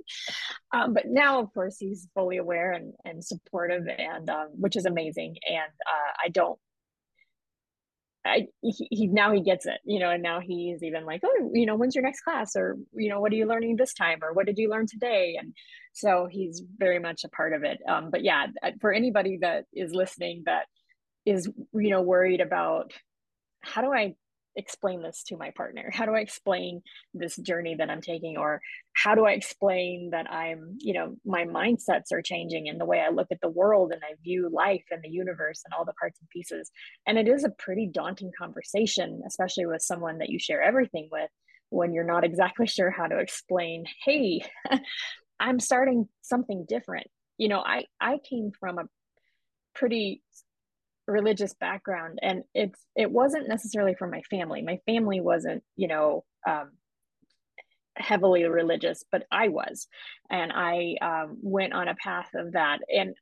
Um, 0.72 0.94
but 0.94 1.06
now 1.06 1.40
of 1.40 1.52
course 1.52 1.76
he's 1.78 2.08
fully 2.14 2.38
aware 2.38 2.72
and, 2.72 2.92
and 3.04 3.24
supportive 3.24 3.86
and 3.86 4.28
um, 4.30 4.48
which 4.54 4.76
is 4.76 4.86
amazing. 4.86 5.36
And 5.48 5.72
uh, 5.86 6.12
i 6.24 6.28
don't 6.28 6.58
I, 8.24 8.46
he, 8.62 8.88
he, 8.90 9.06
now 9.06 9.32
he 9.32 9.42
gets 9.42 9.66
it, 9.66 9.80
you 9.84 9.98
know, 9.98 10.10
and 10.10 10.22
now 10.22 10.40
he's 10.40 10.82
even 10.82 11.04
like, 11.04 11.20
oh, 11.24 11.50
you 11.52 11.66
know, 11.66 11.76
when's 11.76 11.94
your 11.94 12.04
next 12.04 12.22
class, 12.22 12.56
or 12.56 12.76
you 12.94 13.10
know, 13.10 13.20
what 13.20 13.32
are 13.32 13.36
you 13.36 13.46
learning 13.46 13.76
this 13.76 13.92
time, 13.92 14.20
or 14.22 14.32
what 14.32 14.46
did 14.46 14.58
you 14.58 14.70
learn 14.70 14.86
today, 14.86 15.36
and 15.38 15.54
so 15.92 16.26
he's 16.30 16.62
very 16.78 16.98
much 16.98 17.24
a 17.24 17.28
part 17.28 17.52
of 17.52 17.64
it. 17.64 17.80
Um, 17.86 18.10
but 18.10 18.24
yeah, 18.24 18.46
for 18.80 18.92
anybody 18.92 19.38
that 19.42 19.64
is 19.72 19.92
listening 19.92 20.44
that 20.46 20.66
is 21.26 21.48
you 21.74 21.90
know 21.90 22.02
worried 22.02 22.40
about 22.40 22.92
how 23.62 23.82
do 23.82 23.92
I 23.92 24.14
explain 24.56 25.02
this 25.02 25.22
to 25.24 25.36
my 25.36 25.50
partner? 25.50 25.90
How 25.92 26.06
do 26.06 26.12
I 26.12 26.20
explain 26.20 26.82
this 27.12 27.36
journey 27.36 27.74
that 27.76 27.90
I'm 27.90 28.00
taking? 28.00 28.36
Or 28.36 28.60
how 28.92 29.14
do 29.14 29.24
I 29.26 29.32
explain 29.32 30.10
that 30.10 30.30
I'm, 30.30 30.78
you 30.80 30.94
know, 30.94 31.16
my 31.24 31.44
mindsets 31.44 32.12
are 32.12 32.22
changing 32.22 32.68
and 32.68 32.80
the 32.80 32.84
way 32.84 33.00
I 33.00 33.10
look 33.10 33.28
at 33.30 33.40
the 33.40 33.48
world 33.48 33.92
and 33.92 34.02
I 34.04 34.14
view 34.22 34.48
life 34.52 34.84
and 34.90 35.02
the 35.02 35.08
universe 35.08 35.62
and 35.64 35.74
all 35.74 35.84
the 35.84 35.92
parts 35.94 36.20
and 36.20 36.28
pieces? 36.30 36.70
And 37.06 37.18
it 37.18 37.28
is 37.28 37.44
a 37.44 37.50
pretty 37.50 37.86
daunting 37.86 38.30
conversation, 38.38 39.22
especially 39.26 39.66
with 39.66 39.82
someone 39.82 40.18
that 40.18 40.30
you 40.30 40.38
share 40.38 40.62
everything 40.62 41.08
with 41.10 41.30
when 41.70 41.92
you're 41.92 42.04
not 42.04 42.24
exactly 42.24 42.66
sure 42.68 42.90
how 42.90 43.06
to 43.06 43.18
explain, 43.18 43.84
hey, 44.04 44.42
I'm 45.40 45.60
starting 45.60 46.08
something 46.22 46.64
different. 46.68 47.08
You 47.38 47.48
know, 47.48 47.60
I 47.60 47.84
I 48.00 48.18
came 48.28 48.52
from 48.58 48.78
a 48.78 48.84
pretty 49.74 50.22
religious 51.06 51.54
background 51.54 52.18
and 52.22 52.44
it's 52.54 52.80
it 52.96 53.10
wasn't 53.10 53.48
necessarily 53.48 53.94
from 53.94 54.10
my 54.10 54.22
family. 54.22 54.62
My 54.62 54.80
family 54.86 55.20
wasn't 55.20 55.62
you 55.76 55.88
know 55.88 56.24
um, 56.48 56.70
heavily 57.96 58.44
religious 58.44 59.04
but 59.12 59.24
i 59.30 59.48
was. 59.48 59.86
And 60.30 60.52
i 60.52 60.96
um, 61.00 61.38
went 61.42 61.72
on 61.72 61.88
a 61.88 61.94
path 61.94 62.28
of 62.34 62.52
that 62.52 62.80
and 62.88 63.14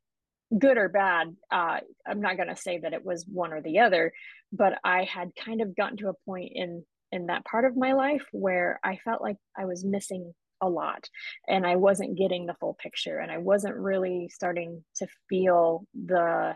good 0.57 0.77
or 0.77 0.89
bad 0.89 1.35
uh, 1.51 1.79
i'm 2.05 2.21
not 2.21 2.37
going 2.37 2.49
to 2.49 2.55
say 2.55 2.79
that 2.79 2.93
it 2.93 3.05
was 3.05 3.25
one 3.27 3.53
or 3.53 3.61
the 3.61 3.79
other 3.79 4.11
but 4.51 4.77
i 4.83 5.03
had 5.03 5.31
kind 5.35 5.61
of 5.61 5.75
gotten 5.75 5.97
to 5.97 6.09
a 6.09 6.25
point 6.25 6.51
in 6.53 6.83
in 7.11 7.27
that 7.27 7.45
part 7.45 7.65
of 7.65 7.77
my 7.77 7.93
life 7.93 8.25
where 8.31 8.79
i 8.83 8.97
felt 9.03 9.21
like 9.21 9.37
i 9.57 9.65
was 9.65 9.83
missing 9.83 10.33
a 10.61 10.69
lot 10.69 11.09
and 11.47 11.65
i 11.65 11.75
wasn't 11.75 12.17
getting 12.17 12.45
the 12.45 12.55
full 12.59 12.75
picture 12.75 13.17
and 13.17 13.31
i 13.31 13.37
wasn't 13.37 13.75
really 13.75 14.29
starting 14.31 14.83
to 14.95 15.07
feel 15.27 15.85
the 16.05 16.55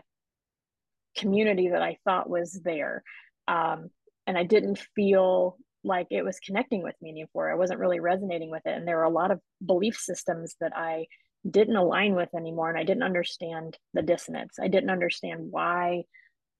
community 1.18 1.70
that 1.70 1.82
I 1.82 1.98
thought 2.04 2.30
was 2.30 2.60
there. 2.64 3.02
Um, 3.46 3.90
and 4.26 4.36
I 4.36 4.44
didn't 4.44 4.78
feel 4.94 5.56
like 5.84 6.08
it 6.10 6.22
was 6.22 6.38
connecting 6.40 6.82
with 6.82 6.94
me 7.00 7.10
anymore. 7.10 7.50
I 7.50 7.56
wasn't 7.56 7.80
really 7.80 8.00
resonating 8.00 8.50
with 8.50 8.62
it. 8.66 8.76
And 8.76 8.86
there 8.86 8.96
were 8.96 9.04
a 9.04 9.10
lot 9.10 9.30
of 9.30 9.40
belief 9.64 9.96
systems 9.96 10.54
that 10.60 10.72
I 10.76 11.06
didn't 11.48 11.76
align 11.76 12.14
with 12.14 12.28
anymore. 12.34 12.68
And 12.68 12.78
I 12.78 12.84
didn't 12.84 13.04
understand 13.04 13.78
the 13.94 14.02
dissonance. 14.02 14.56
I 14.60 14.68
didn't 14.68 14.90
understand 14.90 15.48
why 15.50 16.04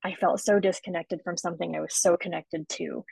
I 0.04 0.14
felt 0.14 0.40
so 0.40 0.60
disconnected 0.60 1.20
from 1.24 1.36
something 1.36 1.74
I 1.74 1.80
was 1.80 1.94
so 1.94 2.16
connected 2.16 2.68
to. 2.70 3.04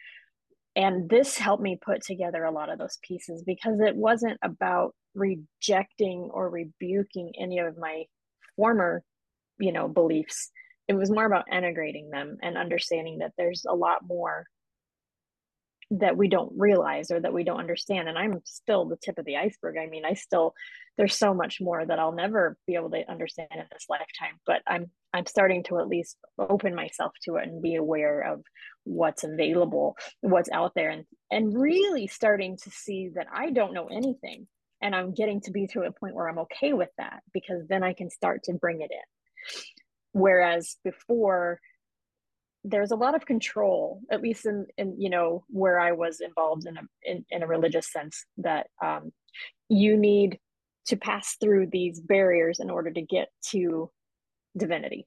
And 0.77 1.09
this 1.09 1.39
helped 1.39 1.63
me 1.63 1.79
put 1.83 2.03
together 2.03 2.45
a 2.45 2.53
lot 2.53 2.71
of 2.71 2.79
those 2.79 2.99
pieces 3.03 3.43
because 3.45 3.81
it 3.81 3.97
wasn't 3.97 4.39
about 4.43 4.95
rejecting 5.15 6.31
or 6.33 6.49
rebuking 6.51 7.33
any 7.39 7.59
of 7.59 7.79
my 7.79 8.05
former, 8.57 9.03
you 9.59 9.73
know, 9.73 9.89
beliefs 9.89 10.51
it 10.89 10.95
was 10.95 11.11
more 11.11 11.25
about 11.25 11.53
integrating 11.53 12.11
them 12.11 12.39
and 12.43 12.57
understanding 12.57 13.19
that 13.19 13.33
there's 13.37 13.65
a 13.69 13.75
lot 13.75 14.07
more 14.07 14.47
that 15.93 16.17
we 16.17 16.29
don't 16.29 16.53
realize 16.57 17.11
or 17.11 17.21
that 17.21 17.33
we 17.33 17.45
don't 17.45 17.61
understand. 17.61 18.09
And 18.09 18.19
i'm 18.19 18.41
still 18.45 18.87
the 18.87 18.97
tip 18.97 19.19
of 19.19 19.25
the 19.25 19.37
iceberg. 19.37 19.77
I 19.79 19.87
mean 19.87 20.05
i 20.05 20.15
still 20.15 20.55
there's 20.97 21.17
so 21.17 21.35
much 21.35 21.61
more 21.61 21.85
that 21.85 21.99
i'll 21.99 22.13
never 22.13 22.57
be 22.67 22.75
able 22.75 22.91
to 22.91 23.11
understand 23.11 23.49
in 23.53 23.65
this 23.73 23.87
lifetime 23.89 24.39
but 24.47 24.63
i'm 24.67 24.91
i'm 25.13 25.27
starting 25.27 25.63
to 25.65 25.79
at 25.79 25.89
least 25.89 26.17
open 26.39 26.75
myself 26.75 27.13
to 27.23 27.37
it 27.37 27.47
and 27.47 27.63
be 27.63 27.75
aware 27.75 28.21
of 28.23 28.43
what's 28.85 29.25
available 29.25 29.97
what's 30.21 30.51
out 30.51 30.73
there 30.75 30.91
and 30.91 31.05
and 31.31 31.59
really 31.59 32.07
starting 32.07 32.57
to 32.57 32.71
see 32.71 33.11
that 33.15 33.27
i 33.33 33.51
don't 33.51 33.75
know 33.75 33.87
anything 33.87 34.47
and 34.83 34.95
i'm 34.95 35.15
getting 35.15 35.41
to 35.41 35.51
be 35.51 35.67
to 35.67 35.83
a 35.83 35.93
point 35.93 36.15
where 36.15 36.29
i'm 36.29 36.39
okay 36.39 36.73
with 36.73 36.91
that 36.99 37.23
because 37.33 37.67
then 37.69 37.83
i 37.83 37.93
can 37.93 38.11
start 38.11 38.43
to 38.45 38.55
bring 38.55 38.81
it 38.81 38.91
in 38.91 39.61
whereas 40.17 40.77
before 40.83 41.61
there's 42.65 42.91
a 42.91 42.97
lot 42.97 43.15
of 43.15 43.27
control 43.27 44.01
at 44.11 44.23
least 44.23 44.47
in, 44.47 44.67
in 44.77 45.01
you 45.01 45.11
know 45.11 45.45
where 45.49 45.79
i 45.79 45.93
was 45.93 46.21
involved 46.21 46.67
in 46.67 46.77
a 46.77 46.83
in, 47.03 47.25
in 47.31 47.43
a 47.43 47.47
religious 47.47 47.93
sense 47.93 48.25
that 48.39 48.67
um, 48.83 49.13
you 49.69 49.97
need 49.97 50.39
to 50.87 50.97
pass 50.97 51.37
through 51.41 51.67
these 51.67 52.01
barriers 52.01 52.61
in 52.61 52.71
order 52.71 52.91
to 52.91 53.03
get 53.03 53.29
to 53.51 53.91
divinity. 54.57 55.07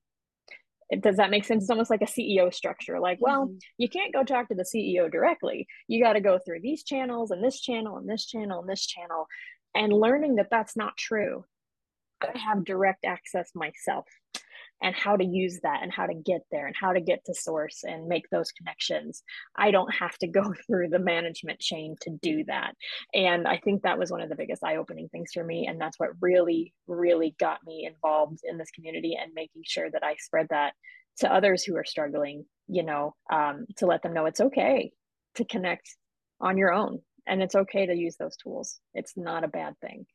Does 1.02 1.18
that 1.18 1.30
make 1.30 1.46
sense? 1.46 1.64
It's 1.64 1.70
almost 1.70 1.90
like 1.90 2.02
a 2.02 2.06
ceo 2.06 2.54
structure 2.54 3.00
like 3.00 3.20
well 3.22 3.46
mm-hmm. 3.46 3.58
you 3.78 3.90
can't 3.90 4.14
go 4.14 4.24
talk 4.24 4.48
to 4.50 4.56
the 4.56 4.66
ceo 4.76 5.12
directly. 5.12 5.68
You 5.88 6.04
got 6.04 6.14
to 6.14 6.22
go 6.22 6.40
through 6.40 6.62
these 6.62 6.84
channels 6.84 7.32
and 7.32 7.44
this 7.44 7.62
channel 7.62 7.98
and 7.98 8.10
this 8.10 8.26
channel 8.26 8.60
and 8.62 8.70
this 8.70 8.86
channel. 8.86 9.28
And 9.76 9.94
learning 9.94 10.36
that 10.36 10.50
that's 10.50 10.76
not 10.76 10.98
true 10.98 11.46
i 12.22 12.38
have 12.38 12.66
direct 12.66 13.06
access 13.06 13.52
myself 13.56 14.06
and 14.82 14.96
how 14.96 15.16
to 15.16 15.26
use 15.26 15.60
that 15.64 15.80
and 15.84 15.92
how 15.92 16.06
to 16.06 16.14
get 16.14 16.42
there 16.52 16.68
and 16.68 16.76
how 16.80 16.94
to 16.94 17.02
get 17.02 17.24
to 17.26 17.34
source 17.34 17.84
and 17.84 18.08
make 18.08 18.30
those 18.30 18.52
connections. 18.52 19.24
I 19.56 19.72
don't 19.72 19.94
have 19.94 20.18
to 20.20 20.28
go 20.28 20.54
through 20.68 20.90
the 20.90 21.00
management 21.00 21.60
chain 21.60 21.96
to 22.02 22.12
do 22.22 22.44
that. 22.46 22.74
And 23.14 23.48
I 23.48 23.58
think 23.58 23.84
that 23.84 24.00
was 24.00 24.12
one 24.12 24.22
of 24.22 24.30
the 24.30 24.36
biggest 24.36 24.64
eye 24.64 24.78
opening 24.78 25.10
things 25.10 25.32
for 25.34 25.44
me. 25.44 25.68
And 25.68 25.80
that's 25.80 26.00
what 26.00 26.10
really, 26.22 26.74
really 26.88 27.36
got 27.40 27.60
me 27.66 27.86
involved 27.86 28.40
in 28.44 28.58
this 28.58 28.72
community 28.72 29.18
and 29.22 29.34
making 29.34 29.64
sure 29.66 29.90
that 29.90 30.04
I 30.04 30.16
spread 30.18 30.48
that 30.50 30.74
to 31.20 31.34
others 31.34 31.64
who 31.64 31.76
are 31.76 31.86
struggling, 31.86 32.46
you 32.68 32.84
know, 32.84 33.16
um, 33.32 33.66
to 33.78 33.86
let 33.86 34.02
them 34.02 34.14
know 34.14 34.26
it's 34.26 34.40
okay 34.40 34.92
to 35.36 35.46
connect 35.46 35.96
on 36.40 36.58
your 36.58 36.72
own 36.72 37.00
and 37.28 37.42
it's 37.42 37.56
okay 37.56 37.86
to 37.86 37.94
use 37.94 38.16
those 38.18 38.38
tools. 38.38 38.80
It's 38.94 39.14
not 39.18 39.44
a 39.44 39.50
bad 39.50 39.76
thing. 39.82 40.06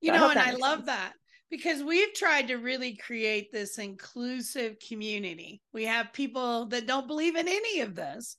You 0.00 0.12
so 0.12 0.18
know, 0.18 0.26
I 0.26 0.30
and 0.30 0.40
I 0.40 0.52
love 0.52 0.78
sense. 0.78 0.86
that 0.86 1.12
because 1.52 1.84
we've 1.84 2.14
tried 2.14 2.48
to 2.48 2.56
really 2.56 2.96
create 2.96 3.52
this 3.52 3.76
inclusive 3.76 4.78
community. 4.88 5.60
We 5.74 5.84
have 5.84 6.14
people 6.14 6.64
that 6.68 6.86
don't 6.86 7.06
believe 7.06 7.36
in 7.36 7.46
any 7.46 7.80
of 7.80 7.94
this 7.94 8.38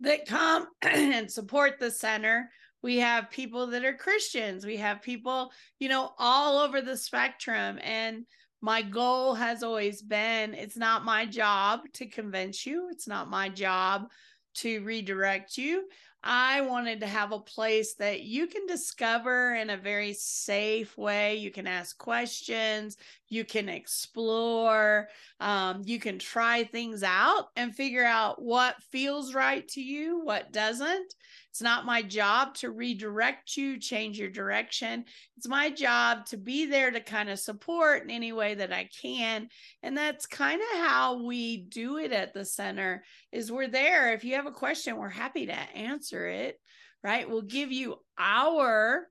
that 0.00 0.26
come 0.26 0.66
and 0.82 1.30
support 1.30 1.80
the 1.80 1.90
center. 1.90 2.50
We 2.82 2.98
have 2.98 3.30
people 3.30 3.68
that 3.68 3.86
are 3.86 3.94
Christians. 3.94 4.66
We 4.66 4.76
have 4.76 5.00
people, 5.00 5.50
you 5.78 5.88
know, 5.88 6.10
all 6.18 6.58
over 6.58 6.82
the 6.82 6.94
spectrum. 6.94 7.78
And 7.82 8.26
my 8.60 8.82
goal 8.82 9.32
has 9.32 9.62
always 9.62 10.02
been 10.02 10.52
it's 10.52 10.76
not 10.76 11.06
my 11.06 11.24
job 11.24 11.80
to 11.94 12.06
convince 12.06 12.66
you, 12.66 12.90
it's 12.92 13.08
not 13.08 13.30
my 13.30 13.48
job 13.48 14.08
to 14.56 14.84
redirect 14.84 15.56
you. 15.56 15.84
I 16.24 16.60
wanted 16.60 17.00
to 17.00 17.06
have 17.06 17.32
a 17.32 17.40
place 17.40 17.94
that 17.94 18.22
you 18.22 18.46
can 18.46 18.66
discover 18.66 19.54
in 19.54 19.70
a 19.70 19.76
very 19.76 20.12
safe 20.12 20.96
way. 20.96 21.36
You 21.36 21.50
can 21.50 21.66
ask 21.66 21.98
questions, 21.98 22.96
you 23.32 23.46
can 23.46 23.70
explore, 23.70 25.08
um, 25.40 25.80
you 25.86 25.98
can 25.98 26.18
try 26.18 26.64
things 26.64 27.02
out 27.02 27.46
and 27.56 27.74
figure 27.74 28.04
out 28.04 28.42
what 28.42 28.82
feels 28.90 29.32
right 29.32 29.66
to 29.68 29.80
you, 29.80 30.20
what 30.22 30.52
doesn't. 30.52 31.14
It's 31.48 31.62
not 31.62 31.86
my 31.86 32.02
job 32.02 32.54
to 32.56 32.70
redirect 32.70 33.56
you, 33.56 33.78
change 33.78 34.18
your 34.18 34.28
direction. 34.28 35.06
It's 35.38 35.48
my 35.48 35.70
job 35.70 36.26
to 36.26 36.36
be 36.36 36.66
there 36.66 36.90
to 36.90 37.00
kind 37.00 37.30
of 37.30 37.38
support 37.38 38.02
in 38.02 38.10
any 38.10 38.32
way 38.32 38.54
that 38.54 38.70
I 38.70 38.90
can. 39.00 39.48
And 39.82 39.96
that's 39.96 40.26
kind 40.26 40.60
of 40.60 40.78
how 40.80 41.24
we 41.24 41.56
do 41.56 41.96
it 41.96 42.12
at 42.12 42.34
the 42.34 42.44
center 42.44 43.02
is 43.32 43.50
we're 43.50 43.66
there. 43.66 44.12
If 44.12 44.24
you 44.24 44.34
have 44.34 44.46
a 44.46 44.52
question, 44.52 44.98
we're 44.98 45.08
happy 45.08 45.46
to 45.46 45.54
answer 45.54 46.26
it, 46.28 46.60
right? 47.02 47.28
We'll 47.28 47.40
give 47.40 47.72
you 47.72 47.96
our 48.18 49.06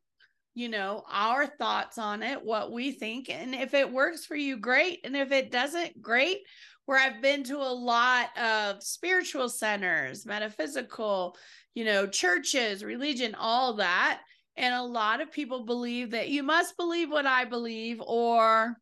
you 0.54 0.70
know, 0.70 1.04
our 1.10 1.48
thoughts 1.48 1.98
on 1.98 2.24
it, 2.24 2.44
what 2.44 2.72
we 2.72 2.92
think. 2.92 3.30
And 3.30 3.56
if 3.56 3.74
it 3.74 3.92
works 3.92 4.26
for 4.26 4.36
you, 4.36 4.58
great. 4.58 5.00
And 5.04 5.16
if 5.16 5.32
it 5.32 5.52
doesn't, 5.52 6.02
great 6.02 6.40
where 6.86 7.00
I've 7.00 7.22
been 7.22 7.44
to 7.46 7.58
a 7.58 7.74
lot 7.74 8.38
of 8.38 8.84
spiritual 8.84 9.50
centers, 9.50 10.26
metaphysical, 10.26 11.38
you 11.74 11.86
know, 11.86 12.08
churches, 12.08 12.84
religion, 12.84 13.36
all 13.36 13.76
that. 13.76 14.20
And 14.58 14.74
a 14.74 14.84
lot 14.84 15.22
of 15.22 15.32
people 15.32 15.66
believe 15.66 16.12
that 16.12 16.30
you 16.30 16.44
must 16.44 16.76
believe 16.78 17.10
what 17.10 17.26
I 17.26 17.46
believe 17.46 18.02
or 18.02 18.76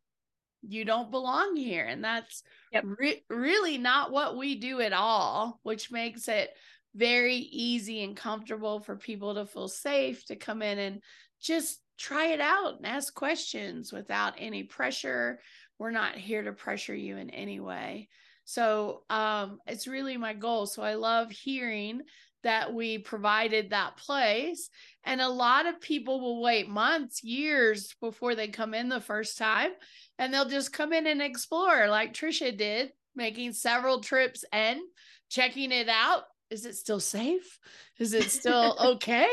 you 0.62 0.84
don't 0.84 1.10
belong 1.10 1.56
here. 1.56 1.84
And 1.84 2.02
that's 2.02 2.42
yep. 2.72 2.84
re- 2.84 3.24
really 3.30 3.78
not 3.78 4.10
what 4.10 4.36
we 4.36 4.56
do 4.56 4.80
at 4.80 4.92
all, 4.92 5.60
which 5.62 5.92
makes 5.92 6.26
it 6.26 6.50
very 6.94 7.36
easy 7.36 8.02
and 8.02 8.16
comfortable 8.16 8.80
for 8.80 8.96
people 8.96 9.36
to 9.36 9.46
feel 9.46 9.68
safe 9.68 10.24
to 10.26 10.36
come 10.36 10.62
in 10.62 10.78
and 10.78 11.02
just 11.40 11.80
try 11.98 12.28
it 12.28 12.40
out 12.40 12.78
and 12.78 12.86
ask 12.86 13.14
questions 13.14 13.92
without 13.92 14.34
any 14.38 14.62
pressure. 14.62 15.40
We're 15.78 15.90
not 15.90 16.16
here 16.16 16.42
to 16.42 16.52
pressure 16.52 16.94
you 16.94 17.16
in 17.16 17.30
any 17.30 17.60
way. 17.60 18.08
So 18.44 19.02
um, 19.10 19.58
it's 19.66 19.86
really 19.86 20.16
my 20.16 20.34
goal. 20.34 20.66
So 20.66 20.82
I 20.82 20.94
love 20.94 21.30
hearing 21.30 22.02
that 22.42 22.72
we 22.72 22.98
provided 22.98 23.70
that 23.70 23.96
place. 23.96 24.70
And 25.04 25.20
a 25.20 25.28
lot 25.28 25.66
of 25.66 25.80
people 25.80 26.20
will 26.20 26.42
wait 26.42 26.68
months, 26.68 27.22
years 27.22 27.94
before 28.00 28.34
they 28.34 28.48
come 28.48 28.74
in 28.74 28.88
the 28.88 29.00
first 29.00 29.38
time, 29.38 29.70
and 30.18 30.32
they'll 30.32 30.48
just 30.48 30.72
come 30.72 30.92
in 30.92 31.06
and 31.06 31.22
explore 31.22 31.88
like 31.88 32.14
Tricia 32.14 32.56
did, 32.56 32.92
making 33.14 33.52
several 33.52 34.00
trips 34.00 34.44
and 34.52 34.80
checking 35.28 35.72
it 35.72 35.88
out. 35.88 36.22
Is 36.50 36.66
it 36.66 36.76
still 36.76 37.00
safe? 37.00 37.58
Is 37.98 38.14
it 38.14 38.30
still 38.30 38.76
okay? 38.94 39.28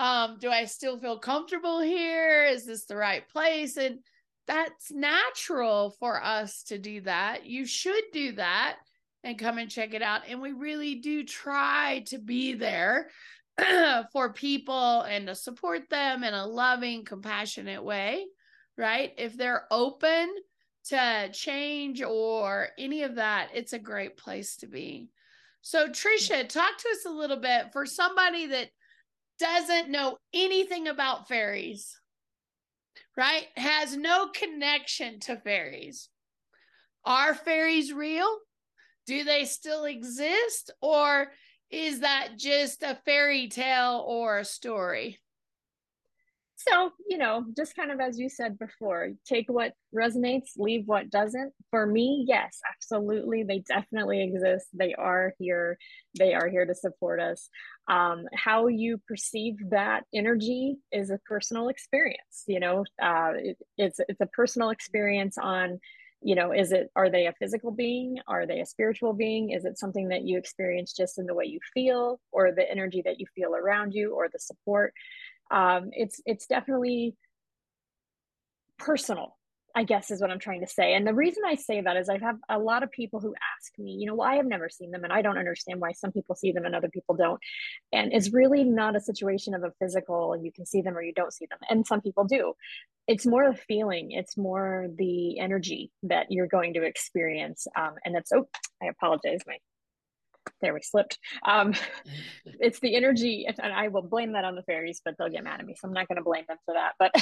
Um, 0.00 0.38
do 0.40 0.48
I 0.48 0.64
still 0.64 0.98
feel 0.98 1.18
comfortable 1.18 1.78
here? 1.78 2.46
Is 2.46 2.64
this 2.64 2.86
the 2.86 2.96
right 2.96 3.28
place? 3.28 3.76
And 3.76 3.98
that's 4.46 4.90
natural 4.90 5.94
for 6.00 6.24
us 6.24 6.62
to 6.68 6.78
do 6.78 7.02
that. 7.02 7.44
You 7.44 7.66
should 7.66 8.04
do 8.10 8.32
that 8.32 8.78
and 9.24 9.38
come 9.38 9.58
and 9.58 9.70
check 9.70 9.92
it 9.92 10.00
out. 10.00 10.22
And 10.26 10.40
we 10.40 10.52
really 10.52 10.94
do 10.94 11.22
try 11.22 12.02
to 12.06 12.16
be 12.16 12.54
there 12.54 13.10
for 14.12 14.32
people 14.32 15.02
and 15.02 15.26
to 15.26 15.34
support 15.34 15.90
them 15.90 16.24
in 16.24 16.32
a 16.32 16.46
loving, 16.46 17.04
compassionate 17.04 17.84
way, 17.84 18.24
right? 18.78 19.12
If 19.18 19.36
they're 19.36 19.66
open 19.70 20.34
to 20.86 21.28
change 21.34 22.00
or 22.00 22.68
any 22.78 23.02
of 23.02 23.16
that, 23.16 23.50
it's 23.52 23.74
a 23.74 23.78
great 23.78 24.16
place 24.16 24.56
to 24.56 24.66
be. 24.66 25.10
So, 25.60 25.88
Tricia, 25.88 26.48
talk 26.48 26.78
to 26.78 26.88
us 26.88 27.04
a 27.06 27.10
little 27.10 27.36
bit 27.36 27.74
for 27.74 27.84
somebody 27.84 28.46
that 28.46 28.70
doesn't 29.40 29.88
know 29.88 30.18
anything 30.32 30.86
about 30.86 31.26
fairies, 31.26 31.98
right? 33.16 33.46
Has 33.56 33.96
no 33.96 34.28
connection 34.28 35.18
to 35.20 35.36
fairies. 35.36 36.08
Are 37.04 37.34
fairies 37.34 37.92
real? 37.92 38.28
do 39.10 39.24
they 39.24 39.44
still 39.44 39.86
exist 39.86 40.70
or 40.80 41.32
is 41.68 42.00
that 42.00 42.30
just 42.36 42.84
a 42.84 42.98
fairy 43.04 43.48
tale 43.48 44.04
or 44.06 44.38
a 44.38 44.44
story? 44.44 45.18
So, 46.68 46.92
you 47.08 47.16
know, 47.16 47.46
just 47.56 47.74
kind 47.74 47.90
of 47.90 48.00
as 48.00 48.18
you 48.18 48.28
said 48.28 48.58
before, 48.58 49.12
take 49.24 49.48
what 49.48 49.72
resonates, 49.94 50.50
leave 50.58 50.86
what 50.86 51.08
doesn't. 51.08 51.54
For 51.70 51.86
me, 51.86 52.24
yes, 52.28 52.60
absolutely. 52.70 53.44
They 53.44 53.60
definitely 53.60 54.22
exist. 54.22 54.66
They 54.74 54.92
are 54.94 55.32
here. 55.38 55.78
They 56.18 56.34
are 56.34 56.48
here 56.48 56.66
to 56.66 56.74
support 56.74 57.18
us. 57.18 57.48
Um, 57.88 58.26
how 58.34 58.66
you 58.66 59.00
perceive 59.08 59.56
that 59.70 60.04
energy 60.14 60.76
is 60.92 61.08
a 61.08 61.18
personal 61.26 61.68
experience. 61.68 62.44
You 62.46 62.60
know, 62.60 62.84
uh, 63.02 63.32
it, 63.36 63.58
it's 63.78 63.98
it's 64.08 64.20
a 64.20 64.26
personal 64.26 64.68
experience 64.68 65.38
on 65.38 65.80
you 66.22 66.34
know 66.34 66.52
is 66.52 66.72
it 66.72 66.90
are 66.94 67.08
they 67.08 67.26
a 67.26 67.32
physical 67.38 67.70
being 67.70 68.18
are 68.28 68.46
they 68.46 68.60
a 68.60 68.66
spiritual 68.66 69.14
being 69.14 69.50
is 69.50 69.64
it 69.64 69.78
something 69.78 70.08
that 70.08 70.22
you 70.22 70.36
experience 70.36 70.92
just 70.92 71.18
in 71.18 71.24
the 71.24 71.32
way 71.34 71.46
you 71.46 71.58
feel 71.72 72.20
or 72.30 72.52
the 72.52 72.70
energy 72.70 73.00
that 73.02 73.18
you 73.18 73.26
feel 73.34 73.54
around 73.54 73.92
you 73.92 74.14
or 74.14 74.28
the 74.28 74.38
support 74.38 74.92
um, 75.50 75.90
it's 75.92 76.20
it's 76.26 76.46
definitely 76.46 77.16
personal 78.78 79.36
I 79.74 79.84
guess 79.84 80.10
is 80.10 80.20
what 80.20 80.30
I'm 80.30 80.38
trying 80.38 80.60
to 80.60 80.66
say. 80.66 80.94
And 80.94 81.06
the 81.06 81.14
reason 81.14 81.42
I 81.46 81.54
say 81.54 81.80
that 81.80 81.96
is 81.96 82.08
I 82.08 82.18
have 82.18 82.36
a 82.48 82.58
lot 82.58 82.82
of 82.82 82.90
people 82.90 83.20
who 83.20 83.34
ask 83.34 83.78
me, 83.78 83.92
you 83.92 84.06
know, 84.06 84.14
well, 84.14 84.28
I 84.28 84.36
have 84.36 84.46
never 84.46 84.68
seen 84.68 84.90
them 84.90 85.04
and 85.04 85.12
I 85.12 85.22
don't 85.22 85.38
understand 85.38 85.80
why 85.80 85.92
some 85.92 86.12
people 86.12 86.34
see 86.34 86.52
them 86.52 86.64
and 86.64 86.74
other 86.74 86.88
people 86.88 87.14
don't. 87.14 87.40
And 87.92 88.12
it's 88.12 88.32
really 88.32 88.64
not 88.64 88.96
a 88.96 89.00
situation 89.00 89.54
of 89.54 89.62
a 89.62 89.72
physical 89.78 90.36
you 90.42 90.52
can 90.52 90.66
see 90.66 90.82
them 90.82 90.96
or 90.96 91.02
you 91.02 91.12
don't 91.12 91.32
see 91.32 91.46
them. 91.46 91.58
And 91.68 91.86
some 91.86 92.00
people 92.00 92.24
do. 92.24 92.54
It's 93.06 93.26
more 93.26 93.50
the 93.50 93.56
feeling, 93.56 94.12
it's 94.12 94.36
more 94.36 94.88
the 94.96 95.38
energy 95.38 95.90
that 96.04 96.26
you're 96.30 96.46
going 96.46 96.74
to 96.74 96.82
experience. 96.82 97.66
Um, 97.76 97.94
and 98.04 98.14
that's, 98.14 98.32
oh, 98.32 98.48
I 98.82 98.86
apologize. 98.86 99.40
My 99.46 99.58
there 100.60 100.74
we 100.74 100.80
slipped. 100.82 101.18
Um 101.46 101.74
it's 102.44 102.80
the 102.80 102.96
energy 102.96 103.46
and 103.46 103.72
i 103.72 103.88
will 103.88 104.02
blame 104.02 104.32
that 104.32 104.44
on 104.44 104.54
the 104.54 104.62
fairies 104.62 105.00
but 105.04 105.14
they'll 105.18 105.28
get 105.28 105.44
mad 105.44 105.60
at 105.60 105.66
me 105.66 105.74
so 105.78 105.86
i'm 105.86 105.94
not 105.94 106.08
going 106.08 106.16
to 106.16 106.24
blame 106.24 106.44
them 106.48 106.58
for 106.64 106.74
that 106.74 106.92
but 106.98 107.12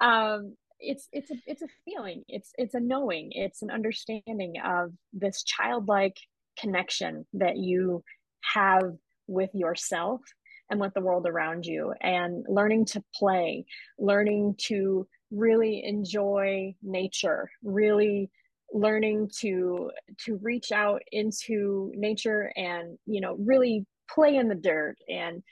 um 0.04 0.54
it's 0.80 1.08
it's 1.12 1.30
a 1.30 1.34
it's 1.46 1.62
a 1.62 1.68
feeling. 1.84 2.24
It's 2.28 2.52
it's 2.56 2.74
a 2.74 2.80
knowing. 2.80 3.30
It's 3.32 3.62
an 3.62 3.70
understanding 3.70 4.54
of 4.64 4.92
this 5.12 5.42
childlike 5.42 6.16
connection 6.58 7.26
that 7.34 7.56
you 7.56 8.02
have 8.42 8.94
with 9.26 9.50
yourself 9.54 10.20
and 10.70 10.80
with 10.80 10.94
the 10.94 11.00
world 11.00 11.26
around 11.26 11.66
you 11.66 11.92
and 12.00 12.44
learning 12.48 12.84
to 12.86 13.02
play 13.14 13.64
learning 13.98 14.54
to 14.58 15.06
really 15.30 15.84
enjoy 15.84 16.74
nature 16.82 17.50
really 17.62 18.30
learning 18.72 19.30
to 19.38 19.90
to 20.24 20.38
reach 20.42 20.72
out 20.72 21.02
into 21.12 21.92
nature 21.94 22.52
and 22.56 22.98
you 23.06 23.20
know 23.20 23.36
really 23.38 23.84
play 24.08 24.36
in 24.36 24.48
the 24.48 24.54
dirt 24.54 24.96
and 25.08 25.42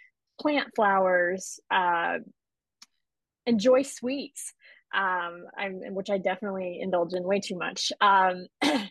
plant 0.41 0.69
flowers 0.77 1.59
uh, 1.71 2.19
enjoy 3.47 3.83
sweets 3.83 4.55
um, 4.95 5.45
I'm, 5.57 5.81
which 5.95 6.11
I 6.11 6.19
definitely 6.19 6.79
indulge 6.81 7.13
in 7.15 7.23
way 7.23 7.41
too 7.41 7.57
much. 7.57 7.93
Um, 8.01 8.47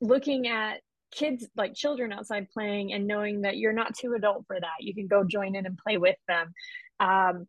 looking 0.00 0.48
at 0.48 0.80
kids, 1.14 1.46
like 1.56 1.74
children 1.74 2.12
outside 2.12 2.48
playing, 2.52 2.92
and 2.92 3.06
knowing 3.06 3.42
that 3.42 3.56
you're 3.56 3.72
not 3.72 3.94
too 3.94 4.14
adult 4.14 4.44
for 4.46 4.58
that, 4.60 4.80
you 4.80 4.94
can 4.94 5.06
go 5.06 5.24
join 5.24 5.56
in 5.56 5.66
and 5.66 5.78
play 5.78 5.96
with 5.96 6.16
them. 6.28 6.52
Um, 7.00 7.46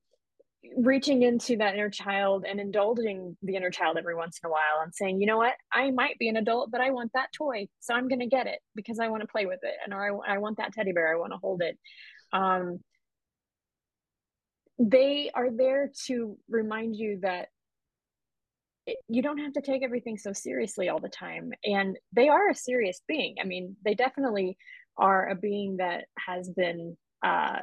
reaching 0.77 1.23
into 1.23 1.57
that 1.57 1.75
inner 1.75 1.89
child 1.89 2.45
and 2.47 2.59
indulging 2.59 3.37
the 3.41 3.55
inner 3.55 3.69
child 3.69 3.97
every 3.97 4.15
once 4.15 4.39
in 4.43 4.47
a 4.47 4.51
while 4.51 4.83
and 4.83 4.93
saying, 4.93 5.21
you 5.21 5.27
know 5.27 5.37
what, 5.37 5.53
I 5.71 5.91
might 5.91 6.17
be 6.19 6.27
an 6.27 6.37
adult, 6.37 6.69
but 6.71 6.81
I 6.81 6.91
want 6.91 7.11
that 7.13 7.31
toy, 7.33 7.67
so 7.79 7.93
I'm 7.93 8.07
going 8.07 8.19
to 8.19 8.27
get 8.27 8.47
it 8.47 8.59
because 8.75 8.99
I 8.99 9.07
want 9.07 9.21
to 9.21 9.27
play 9.27 9.45
with 9.45 9.59
it, 9.63 9.75
and 9.83 9.93
or 9.93 10.23
I, 10.27 10.35
I 10.35 10.37
want 10.39 10.57
that 10.57 10.73
teddy 10.73 10.91
bear, 10.91 11.13
I 11.13 11.19
want 11.19 11.31
to 11.33 11.37
hold 11.37 11.61
it. 11.61 11.77
Um, 12.33 12.79
they 14.79 15.29
are 15.33 15.49
there 15.51 15.91
to 16.07 16.37
remind 16.49 16.95
you 16.95 17.19
that 17.21 17.47
you 19.07 19.21
don't 19.21 19.37
have 19.37 19.53
to 19.53 19.61
take 19.61 19.83
everything 19.83 20.17
so 20.17 20.33
seriously 20.33 20.89
all 20.89 20.99
the 20.99 21.09
time 21.09 21.51
and 21.63 21.97
they 22.13 22.27
are 22.27 22.49
a 22.49 22.55
serious 22.55 23.01
being 23.07 23.35
i 23.39 23.45
mean 23.45 23.75
they 23.85 23.93
definitely 23.93 24.57
are 24.97 25.29
a 25.29 25.35
being 25.35 25.77
that 25.77 26.05
has 26.17 26.49
been 26.49 26.97
uh, 27.23 27.59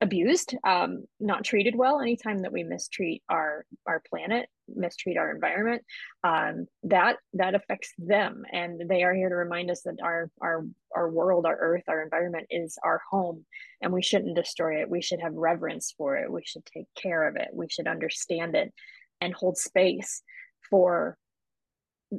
abused, 0.00 0.54
um, 0.64 1.04
not 1.20 1.44
treated 1.44 1.74
well. 1.76 2.00
Anytime 2.00 2.38
that 2.38 2.52
we 2.52 2.62
mistreat 2.62 3.22
our 3.28 3.64
our 3.86 4.02
planet, 4.08 4.48
mistreat 4.68 5.16
our 5.16 5.30
environment, 5.30 5.82
um, 6.22 6.66
that 6.84 7.16
that 7.34 7.54
affects 7.54 7.92
them, 7.98 8.42
and 8.52 8.88
they 8.88 9.02
are 9.02 9.14
here 9.14 9.28
to 9.28 9.34
remind 9.34 9.70
us 9.70 9.82
that 9.82 9.96
our 10.02 10.30
our 10.40 10.64
our 10.94 11.10
world, 11.10 11.46
our 11.46 11.56
Earth, 11.56 11.84
our 11.88 12.02
environment 12.02 12.46
is 12.50 12.76
our 12.84 13.00
home, 13.10 13.44
and 13.80 13.92
we 13.92 14.02
shouldn't 14.02 14.36
destroy 14.36 14.80
it. 14.82 14.90
We 14.90 15.02
should 15.02 15.20
have 15.20 15.34
reverence 15.34 15.94
for 15.96 16.16
it. 16.16 16.30
We 16.30 16.42
should 16.44 16.66
take 16.66 16.86
care 17.00 17.26
of 17.28 17.36
it. 17.36 17.48
We 17.52 17.68
should 17.68 17.86
understand 17.86 18.54
it, 18.54 18.72
and 19.20 19.32
hold 19.32 19.56
space 19.56 20.22
for 20.70 21.16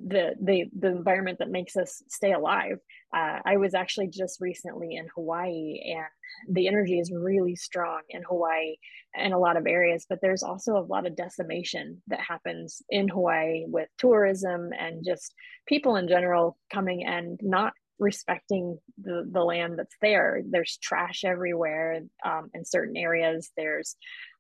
the 0.08 0.36
the 0.42 0.66
the 0.78 0.88
environment 0.88 1.40
that 1.40 1.50
makes 1.50 1.76
us 1.76 2.04
stay 2.10 2.34
alive. 2.34 2.78
Uh, 3.16 3.40
I 3.46 3.58
was 3.58 3.74
actually 3.74 4.08
just 4.08 4.42
recently 4.42 4.96
in 4.96 5.08
Hawaii, 5.16 5.80
and 5.96 6.56
the 6.56 6.68
energy 6.68 7.00
is 7.00 7.12
really 7.12 7.56
strong 7.56 8.02
in 8.10 8.24
Hawaii 8.24 8.76
and 9.16 9.34
a 9.34 9.38
lot 9.38 9.58
of 9.58 9.68
areas. 9.68 10.06
But 10.10 10.20
there's 10.22 10.44
also 10.44 10.78
a 10.78 10.88
lot 10.88 11.06
of 11.06 11.16
decimation 11.16 12.02
that 12.08 12.20
happens 12.20 12.82
in 12.90 13.08
Hawaii 13.08 13.64
with 13.68 13.90
tourism 13.98 14.72
and 14.78 15.06
just 15.06 15.34
people 15.68 15.96
in 15.96 16.08
general 16.08 16.58
coming 16.72 17.06
and 17.06 17.40
not 17.42 17.74
respecting 18.00 18.78
the, 19.02 19.28
the 19.32 19.44
land 19.44 19.80
that's 19.80 19.96
there. 20.02 20.42
There's 20.50 20.78
trash 20.82 21.24
everywhere 21.24 22.02
um, 22.26 22.50
in 22.54 22.66
certain 22.66 22.98
areas. 22.98 23.52
There's 23.56 23.96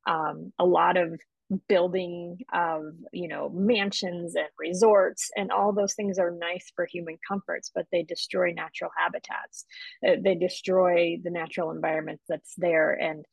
um, 0.08 0.52
a 0.60 0.66
lot 0.66 0.98
of 0.98 1.20
building 1.68 2.40
of 2.54 2.84
you 3.14 3.28
know 3.28 3.50
mansions 3.50 4.36
and 4.36 4.48
resorts 4.58 5.30
and 5.36 5.52
all 5.52 5.72
those 5.72 5.94
things 5.94 6.18
are 6.18 6.32
nice 6.32 6.72
for 6.76 6.88
human 6.92 7.18
comforts 7.28 7.72
but 7.74 7.86
they 7.92 8.02
destroy 8.02 8.52
natural 8.52 8.90
habitats. 8.98 9.66
Uh, 10.06 10.16
they 10.24 10.34
destroy 10.36 11.18
the 11.24 11.30
natural 11.30 11.70
environment 11.72 12.20
that's 12.28 12.56
there 12.58 12.94
and 12.94 13.26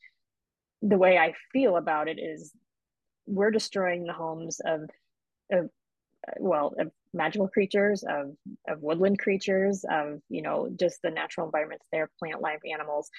the 0.82 0.98
way 0.98 1.16
i 1.16 1.32
feel 1.52 1.76
about 1.76 2.06
it 2.08 2.18
is 2.18 2.52
we're 3.26 3.50
destroying 3.50 4.04
the 4.04 4.12
homes 4.12 4.60
of 4.64 4.82
of 5.50 5.70
well 6.38 6.74
of 6.78 6.90
magical 7.14 7.48
creatures 7.48 8.04
of 8.08 8.32
of 8.68 8.80
woodland 8.80 9.18
creatures 9.18 9.84
of 9.90 10.20
you 10.28 10.42
know 10.42 10.68
just 10.78 11.00
the 11.02 11.10
natural 11.10 11.46
environments 11.46 11.84
there 11.92 12.10
plant 12.18 12.40
life 12.40 12.60
animals. 12.70 13.10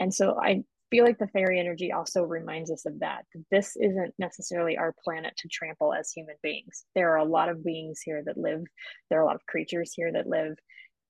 And 0.00 0.12
so 0.12 0.38
i 0.40 0.62
feel 0.90 1.04
like 1.04 1.18
the 1.18 1.28
fairy 1.28 1.58
energy 1.58 1.92
also 1.92 2.22
reminds 2.22 2.70
us 2.70 2.86
of 2.86 3.00
that 3.00 3.24
this 3.50 3.76
isn't 3.76 4.14
necessarily 4.18 4.76
our 4.76 4.94
planet 5.04 5.34
to 5.38 5.48
trample 5.48 5.92
as 5.92 6.10
human 6.10 6.36
beings. 6.42 6.84
There 6.94 7.12
are 7.12 7.18
a 7.18 7.24
lot 7.24 7.48
of 7.48 7.64
beings 7.64 8.00
here 8.04 8.22
that 8.24 8.38
live. 8.38 8.62
There 9.10 9.18
are 9.18 9.22
a 9.22 9.26
lot 9.26 9.36
of 9.36 9.46
creatures 9.46 9.92
here 9.94 10.12
that 10.12 10.28
live. 10.28 10.56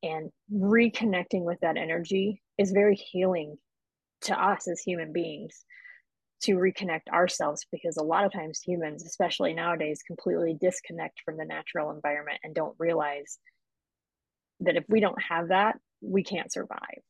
And 0.02 0.30
reconnecting 0.52 1.42
with 1.42 1.60
that 1.60 1.76
energy 1.76 2.42
is 2.58 2.70
very 2.72 2.96
healing 2.96 3.56
to 4.22 4.40
us 4.40 4.68
as 4.68 4.80
human 4.80 5.12
beings 5.12 5.64
to 6.42 6.56
reconnect 6.56 7.08
ourselves 7.12 7.66
because 7.72 7.96
a 7.96 8.02
lot 8.02 8.24
of 8.24 8.32
times 8.32 8.60
humans 8.60 9.04
especially 9.04 9.54
nowadays 9.54 10.02
completely 10.06 10.56
disconnect 10.60 11.20
from 11.24 11.36
the 11.36 11.44
natural 11.44 11.90
environment 11.90 12.38
and 12.44 12.54
don't 12.54 12.76
realize 12.78 13.38
that 14.60 14.76
if 14.76 14.84
we 14.88 15.00
don't 15.00 15.20
have 15.20 15.48
that 15.48 15.78
we 16.02 16.22
can't 16.22 16.52
survive 16.52 17.00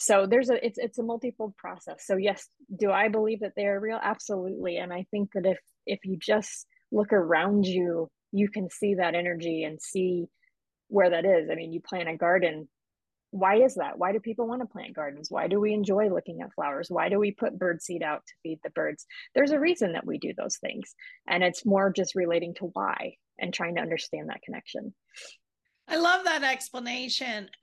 so 0.00 0.26
there's 0.26 0.50
a 0.50 0.64
it's 0.64 0.78
it's 0.78 0.98
a 0.98 1.02
multifold 1.02 1.54
process 1.56 2.06
so 2.06 2.16
yes 2.16 2.48
do 2.78 2.90
i 2.90 3.08
believe 3.08 3.40
that 3.40 3.52
they 3.54 3.66
are 3.66 3.78
real 3.78 4.00
absolutely 4.02 4.78
and 4.78 4.92
i 4.92 5.04
think 5.10 5.30
that 5.34 5.46
if 5.46 5.58
if 5.86 6.00
you 6.04 6.16
just 6.16 6.66
look 6.90 7.12
around 7.12 7.66
you 7.66 8.08
you 8.32 8.48
can 8.48 8.68
see 8.70 8.94
that 8.94 9.14
energy 9.14 9.62
and 9.64 9.80
see 9.80 10.26
where 10.88 11.10
that 11.10 11.24
is 11.24 11.50
i 11.50 11.54
mean 11.54 11.72
you 11.72 11.80
plant 11.80 12.08
a 12.08 12.16
garden 12.16 12.68
why 13.32 13.62
is 13.62 13.76
that? 13.76 13.96
Why 13.96 14.12
do 14.12 14.18
people 14.18 14.48
want 14.48 14.60
to 14.60 14.66
plant 14.66 14.94
gardens? 14.94 15.30
Why 15.30 15.46
do 15.46 15.60
we 15.60 15.72
enjoy 15.72 16.08
looking 16.08 16.40
at 16.40 16.52
flowers? 16.52 16.88
Why 16.90 17.08
do 17.08 17.18
we 17.18 17.30
put 17.30 17.58
bird 17.58 17.80
seed 17.80 18.02
out 18.02 18.22
to 18.26 18.32
feed 18.42 18.58
the 18.64 18.70
birds? 18.70 19.06
There's 19.34 19.52
a 19.52 19.60
reason 19.60 19.92
that 19.92 20.04
we 20.04 20.18
do 20.18 20.32
those 20.36 20.56
things. 20.56 20.94
And 21.28 21.44
it's 21.44 21.64
more 21.64 21.92
just 21.92 22.16
relating 22.16 22.54
to 22.54 22.70
why 22.72 23.14
and 23.38 23.54
trying 23.54 23.76
to 23.76 23.82
understand 23.82 24.28
that 24.28 24.42
connection. 24.42 24.94
I 25.86 25.96
love 25.96 26.24
that 26.24 26.42
explanation. 26.42 27.50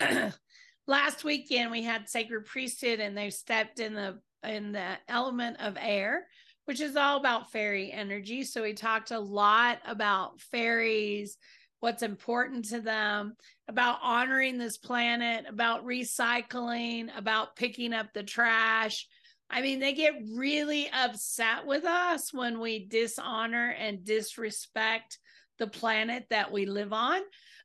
Last 0.87 1.23
weekend 1.23 1.69
we 1.69 1.83
had 1.83 2.09
Sacred 2.09 2.45
Priesthood 2.45 2.99
and 2.99 3.17
they 3.17 3.29
stepped 3.29 3.79
in 3.79 3.93
the 3.93 4.19
in 4.43 4.71
the 4.71 4.97
element 5.09 5.57
of 5.59 5.77
air, 5.79 6.27
which 6.65 6.79
is 6.79 6.95
all 6.95 7.17
about 7.17 7.51
fairy 7.51 7.91
energy. 7.91 8.43
So 8.43 8.63
we 8.63 8.73
talked 8.73 9.11
a 9.11 9.19
lot 9.19 9.79
about 9.85 10.39
fairies 10.39 11.37
what's 11.79 12.01
important 12.03 12.65
to 12.65 12.81
them, 12.81 13.35
about 13.67 13.99
honoring 14.01 14.57
this 14.57 14.77
planet, 14.77 15.45
about 15.47 15.85
recycling, 15.85 17.15
about 17.15 17.55
picking 17.55 17.93
up 17.93 18.07
the 18.13 18.23
trash. 18.23 19.07
I 19.49 19.61
mean, 19.61 19.79
they 19.79 19.93
get 19.93 20.15
really 20.35 20.89
upset 20.89 21.65
with 21.65 21.85
us 21.85 22.33
when 22.33 22.59
we 22.59 22.87
dishonor 22.87 23.69
and 23.69 24.03
disrespect 24.03 25.19
the 25.59 25.67
planet 25.67 26.25
that 26.29 26.51
we 26.51 26.65
live 26.65 26.93
on. 26.93 27.21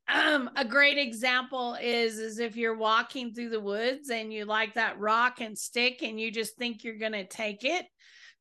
Um, 0.08 0.50
a 0.56 0.64
great 0.64 0.98
example 0.98 1.76
is 1.80 2.18
is 2.18 2.38
if 2.38 2.56
you're 2.56 2.76
walking 2.76 3.32
through 3.32 3.50
the 3.50 3.60
woods 3.60 4.10
and 4.10 4.32
you 4.32 4.44
like 4.44 4.74
that 4.74 4.98
rock 4.98 5.40
and 5.40 5.56
stick 5.56 6.02
and 6.02 6.20
you 6.20 6.30
just 6.30 6.56
think 6.56 6.84
you're 6.84 6.98
going 6.98 7.12
to 7.12 7.26
take 7.26 7.64
it. 7.64 7.86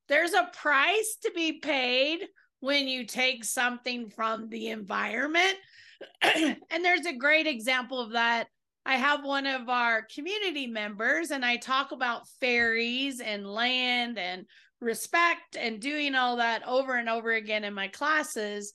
There's 0.08 0.34
a 0.34 0.50
price 0.54 1.18
to 1.24 1.32
be 1.34 1.60
paid 1.60 2.28
when 2.60 2.88
you 2.88 3.06
take 3.06 3.46
something 3.46 4.10
from 4.10 4.50
the 4.50 4.70
environment. 4.70 5.56
and 6.22 6.58
there's 6.82 7.06
a 7.06 7.16
great 7.16 7.48
example 7.48 8.00
of 8.00 8.12
that. 8.14 8.48
I 8.86 8.96
have 8.96 9.24
one 9.24 9.46
of 9.46 9.70
our 9.70 10.08
community 10.14 10.66
members, 10.66 11.30
and 11.30 11.46
I 11.46 11.58
talk 11.58 11.92
about 11.92 12.28
fairies 12.40 13.20
and 13.20 13.46
land 13.46 14.18
and 14.18 14.46
respect 14.80 15.56
and 15.56 15.80
doing 15.80 16.16
all 16.16 16.38
that 16.38 16.68
over 16.68 16.96
and 16.96 17.08
over 17.08 17.32
again 17.32 17.64
in 17.64 17.76
my 17.76 17.88
classes. 17.88 18.74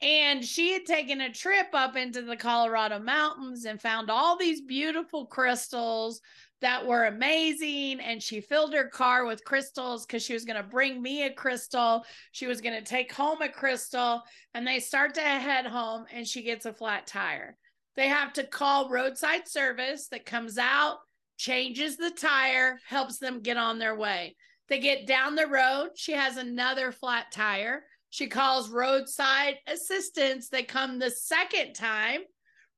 And 0.00 0.44
she 0.44 0.72
had 0.72 0.84
taken 0.84 1.20
a 1.20 1.32
trip 1.32 1.68
up 1.72 1.96
into 1.96 2.22
the 2.22 2.36
Colorado 2.36 2.98
mountains 2.98 3.64
and 3.64 3.80
found 3.80 4.10
all 4.10 4.36
these 4.36 4.60
beautiful 4.60 5.26
crystals 5.26 6.20
that 6.60 6.86
were 6.86 7.04
amazing. 7.04 8.00
And 8.00 8.22
she 8.22 8.40
filled 8.40 8.74
her 8.74 8.88
car 8.88 9.24
with 9.24 9.44
crystals 9.44 10.04
because 10.04 10.22
she 10.22 10.34
was 10.34 10.44
going 10.44 10.62
to 10.62 10.68
bring 10.68 11.00
me 11.00 11.24
a 11.24 11.32
crystal. 11.32 12.04
She 12.32 12.46
was 12.46 12.60
going 12.60 12.78
to 12.78 12.84
take 12.84 13.12
home 13.12 13.40
a 13.40 13.48
crystal. 13.48 14.22
And 14.52 14.66
they 14.66 14.80
start 14.80 15.14
to 15.14 15.20
head 15.20 15.66
home 15.66 16.04
and 16.12 16.26
she 16.26 16.42
gets 16.42 16.66
a 16.66 16.72
flat 16.72 17.06
tire. 17.06 17.56
They 17.96 18.08
have 18.08 18.32
to 18.34 18.44
call 18.44 18.90
roadside 18.90 19.48
service 19.48 20.08
that 20.08 20.26
comes 20.26 20.58
out, 20.58 20.98
changes 21.38 21.96
the 21.96 22.10
tire, 22.10 22.78
helps 22.86 23.18
them 23.18 23.40
get 23.40 23.56
on 23.56 23.78
their 23.78 23.96
way. 23.96 24.34
They 24.68 24.80
get 24.80 25.06
down 25.06 25.34
the 25.34 25.46
road. 25.46 25.90
She 25.94 26.12
has 26.12 26.36
another 26.36 26.92
flat 26.92 27.26
tire. 27.32 27.84
She 28.14 28.28
calls 28.28 28.70
roadside 28.70 29.56
assistance. 29.66 30.48
They 30.48 30.62
come 30.62 31.00
the 31.00 31.10
second 31.10 31.74
time, 31.74 32.20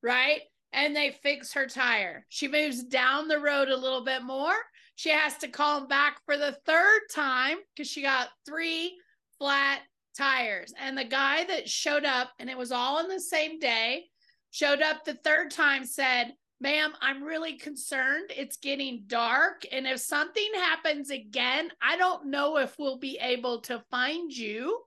right? 0.03 0.41
and 0.77 0.95
they 0.95 1.17
fix 1.23 1.55
her 1.55 1.67
tire. 1.67 2.27
She 2.29 2.49
moves 2.49 2.85
down 2.85 3.29
the 3.29 3.41
road 3.41 3.69
a 3.69 3.77
little 3.77 4.05
bit 4.05 4.23
more. 4.23 4.55
She 4.95 5.09
has 5.09 5.37
to 5.39 5.49
call 5.49 5.81
them 5.81 5.89
back 5.89 6.19
for 6.27 6.37
the 6.37 6.57
third 6.67 7.01
time 7.11 7.57
because 7.75 7.91
she 7.91 8.03
got 8.03 8.29
three 8.47 8.99
flat 9.39 9.81
tires. 10.17 10.75
And 10.79 10.97
the 10.97 11.05
guy 11.05 11.45
that 11.45 11.69
showed 11.69 12.05
up, 12.05 12.31
and 12.39 12.51
it 12.51 12.59
was 12.59 12.73
all 12.73 13.01
in 13.01 13.09
the 13.09 13.21
same 13.21 13.59
day, 13.59 14.05
showed 14.51 14.83
up 14.83 15.05
the 15.05 15.19
third 15.25 15.51
time, 15.51 15.87
said, 15.87 16.35
Ma'am, 16.61 16.93
I'm 17.01 17.23
really 17.23 17.59
concerned. 17.59 18.31
It's 18.37 18.57
getting 18.59 19.05
dark. 19.07 19.63
And 19.73 19.87
if 19.87 20.01
something 20.01 20.49
happens 20.55 21.11
again, 21.11 21.71
I 21.83 21.97
don't 21.97 22.27
know 22.27 22.59
if 22.59 22.75
we'll 22.79 22.99
be 22.99 23.19
able 23.21 23.61
to 23.63 23.83
find 23.91 24.33
you 24.33 24.79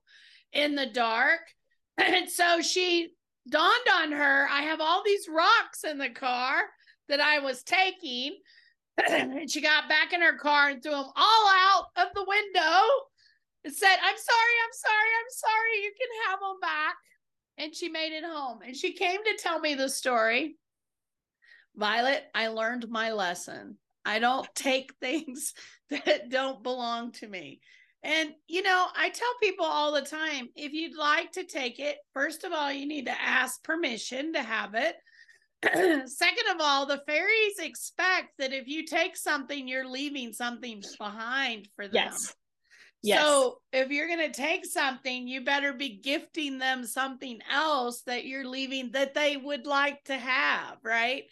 in 0.53 0.75
the 0.75 0.88
dark. 0.88 1.41
And 2.01 2.29
so 2.29 2.62
she 2.62 3.09
dawned 3.49 3.88
on 3.93 4.13
her 4.13 4.47
I 4.49 4.62
have 4.62 4.79
all 4.79 5.03
these 5.03 5.27
rocks 5.27 5.83
in 5.83 5.97
the 5.97 6.09
car 6.09 6.62
that 7.09 7.19
I 7.19 7.39
was 7.39 7.62
taking. 7.63 8.38
and 9.09 9.51
she 9.51 9.59
got 9.59 9.89
back 9.89 10.13
in 10.13 10.21
her 10.21 10.38
car 10.38 10.69
and 10.69 10.81
threw 10.81 10.93
them 10.93 11.12
all 11.15 11.49
out 11.49 11.85
of 11.97 12.07
the 12.13 12.25
window 12.25 12.88
and 13.65 13.73
said, 13.73 13.95
I'm 14.01 14.17
sorry, 14.17 14.55
I'm 14.63 14.73
sorry, 14.73 15.09
I'm 15.19 15.31
sorry. 15.31 15.83
You 15.83 15.91
can 15.99 16.29
have 16.29 16.39
them 16.39 16.59
back. 16.62 16.95
And 17.57 17.75
she 17.75 17.89
made 17.89 18.13
it 18.13 18.23
home. 18.23 18.59
And 18.65 18.75
she 18.75 18.93
came 18.93 19.23
to 19.23 19.38
tell 19.41 19.59
me 19.59 19.75
the 19.75 19.89
story. 19.89 20.55
Vialet, 21.77 22.21
I 22.33 22.47
learned 22.47 22.89
my 22.89 23.12
lesson. 23.12 23.77
I 24.05 24.19
don't 24.19 24.47
take 24.55 24.93
things 25.01 25.53
that 25.89 26.29
don't 26.29 26.63
belong 26.63 27.12
to 27.13 27.27
me. 27.27 27.62
And, 28.03 28.31
you 28.47 28.62
know, 28.62 28.88
I 28.95 29.09
tell 29.09 29.33
people 29.41 29.65
all 29.65 29.91
the 29.91 30.01
time 30.01 30.47
if 30.55 30.71
you'd 30.71 30.97
like 30.97 31.33
to 31.33 31.43
take 31.43 31.79
it, 31.79 31.97
first 32.13 32.43
of 32.43 32.53
all, 32.53 32.71
you 32.71 32.88
need 32.88 33.07
to 33.07 33.21
ask 33.21 33.62
permission 33.63 34.33
to 34.33 34.41
have 34.41 34.73
it. 34.73 34.95
Second 36.07 36.47
of 36.51 36.57
all, 36.62 36.85
the 36.85 37.01
fairies 37.05 37.59
expect 37.59 38.29
that 38.39 38.53
if 38.53 38.67
you 38.67 38.85
take 38.85 39.17
something, 39.17 39.67
you're 39.67 39.88
leaving 39.88 40.31
something 40.31 40.81
behind 40.97 41.67
for 41.75 41.88
them. 41.88 41.95
Yes. 42.05 42.33
Yes. 43.01 43.21
So 43.21 43.62
if 43.71 43.89
you're 43.89 44.07
going 44.07 44.31
to 44.31 44.41
take 44.41 44.65
something, 44.65 45.27
you 45.27 45.43
better 45.43 45.73
be 45.73 45.99
gifting 46.01 46.57
them 46.57 46.85
something 46.85 47.39
else 47.51 48.01
that 48.01 48.25
you're 48.25 48.47
leaving 48.47 48.91
that 48.91 49.13
they 49.13 49.38
would 49.38 49.65
like 49.65 50.03
to 50.05 50.17
have, 50.17 50.77
right? 50.83 51.23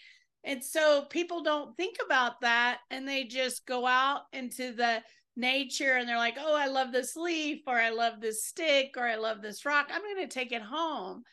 And 0.45 0.63
so 0.63 1.03
people 1.09 1.43
don't 1.43 1.75
think 1.75 1.97
about 2.05 2.39
that 2.41 2.79
and 2.89 3.05
they 3.05 3.25
just 3.25 3.65
go 3.65 3.85
out 3.85 4.21
into 4.31 4.73
the 4.73 5.01
nature 5.37 5.93
and 5.93 6.07
they're 6.07 6.17
like, 6.17 6.37
oh, 6.39 6.55
I 6.55 6.67
love 6.67 6.91
this 6.91 7.15
leaf, 7.15 7.61
or 7.67 7.79
I 7.79 7.89
love 7.89 8.19
this 8.19 8.43
stick, 8.43 8.95
or 8.97 9.07
I 9.07 9.15
love 9.15 9.41
this 9.41 9.65
rock. 9.65 9.89
I'm 9.91 10.01
going 10.01 10.27
to 10.27 10.27
take 10.27 10.51
it 10.51 10.61
home. 10.61 11.23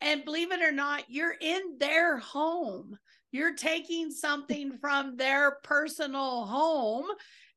And 0.00 0.24
believe 0.24 0.50
it 0.50 0.62
or 0.62 0.72
not, 0.72 1.04
you're 1.08 1.36
in 1.40 1.76
their 1.78 2.18
home. 2.18 2.98
You're 3.30 3.54
taking 3.54 4.10
something 4.10 4.72
from 4.80 5.16
their 5.16 5.58
personal 5.62 6.44
home 6.46 7.06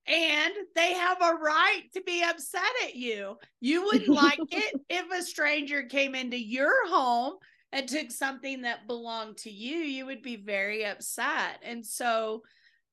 and 0.07 0.53
they 0.75 0.93
have 0.93 1.17
a 1.21 1.33
right 1.33 1.83
to 1.93 2.01
be 2.01 2.23
upset 2.23 2.61
at 2.83 2.95
you. 2.95 3.37
You 3.59 3.83
wouldn't 3.85 4.09
like 4.09 4.39
it 4.51 4.79
if 4.89 5.11
a 5.11 5.23
stranger 5.23 5.83
came 5.83 6.13
into 6.13 6.37
your 6.37 6.87
home 6.87 7.35
and 7.71 7.87
took 7.87 8.11
something 8.11 8.61
that 8.61 8.87
belonged 8.87 9.37
to 9.37 9.51
you. 9.51 9.77
You 9.77 10.05
would 10.05 10.21
be 10.21 10.35
very 10.35 10.85
upset. 10.85 11.59
And 11.63 11.85
so, 11.85 12.43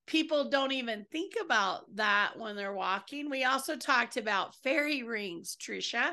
people 0.06 0.50
don't 0.50 0.72
even 0.72 1.06
think 1.10 1.34
about 1.42 1.82
that 1.96 2.32
when 2.36 2.56
they're 2.56 2.74
walking. 2.74 3.30
We 3.30 3.44
also 3.44 3.76
talked 3.76 4.16
about 4.16 4.56
fairy 4.56 5.02
rings, 5.02 5.56
Tricia, 5.60 6.10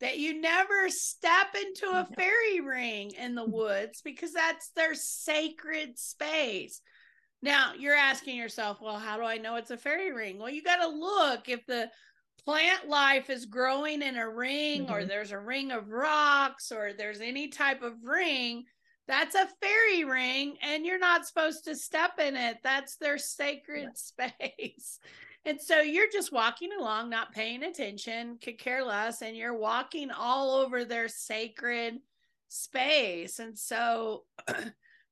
that 0.00 0.18
you 0.18 0.40
never 0.40 0.88
step 0.88 1.54
into 1.54 1.86
a 1.86 2.08
fairy 2.16 2.60
ring 2.60 3.12
in 3.12 3.34
the 3.34 3.44
woods 3.48 4.02
because 4.02 4.32
that's 4.32 4.70
their 4.76 4.94
sacred 4.94 5.98
space. 5.98 6.80
Now, 7.42 7.72
you're 7.78 7.94
asking 7.94 8.36
yourself, 8.36 8.78
well, 8.82 8.98
how 8.98 9.16
do 9.16 9.24
I 9.24 9.38
know 9.38 9.56
it's 9.56 9.70
a 9.70 9.78
fairy 9.78 10.12
ring? 10.12 10.38
Well, 10.38 10.50
you 10.50 10.62
got 10.62 10.82
to 10.82 10.88
look 10.88 11.48
if 11.48 11.64
the 11.66 11.90
plant 12.44 12.88
life 12.88 13.30
is 13.30 13.46
growing 13.46 14.02
in 14.02 14.16
a 14.16 14.28
ring 14.28 14.84
mm-hmm. 14.84 14.92
or 14.92 15.04
there's 15.04 15.32
a 15.32 15.38
ring 15.38 15.72
of 15.72 15.88
rocks 15.88 16.70
or 16.72 16.92
there's 16.92 17.20
any 17.20 17.48
type 17.48 17.82
of 17.82 17.94
ring 18.04 18.64
that's 19.08 19.34
a 19.34 19.48
fairy 19.60 20.04
ring 20.04 20.56
and 20.62 20.86
you're 20.86 20.98
not 20.98 21.26
supposed 21.26 21.64
to 21.64 21.74
step 21.74 22.18
in 22.18 22.36
it. 22.36 22.58
That's 22.62 22.96
their 22.96 23.18
sacred 23.18 23.88
yeah. 23.88 24.34
space. 24.38 24.98
And 25.46 25.58
so 25.58 25.80
you're 25.80 26.10
just 26.12 26.32
walking 26.32 26.68
along, 26.78 27.08
not 27.08 27.32
paying 27.32 27.62
attention, 27.62 28.36
could 28.42 28.58
care 28.58 28.84
less, 28.84 29.22
and 29.22 29.34
you're 29.34 29.56
walking 29.56 30.10
all 30.10 30.54
over 30.54 30.84
their 30.84 31.08
sacred 31.08 31.98
space. 32.48 33.38
And 33.38 33.58
so 33.58 34.24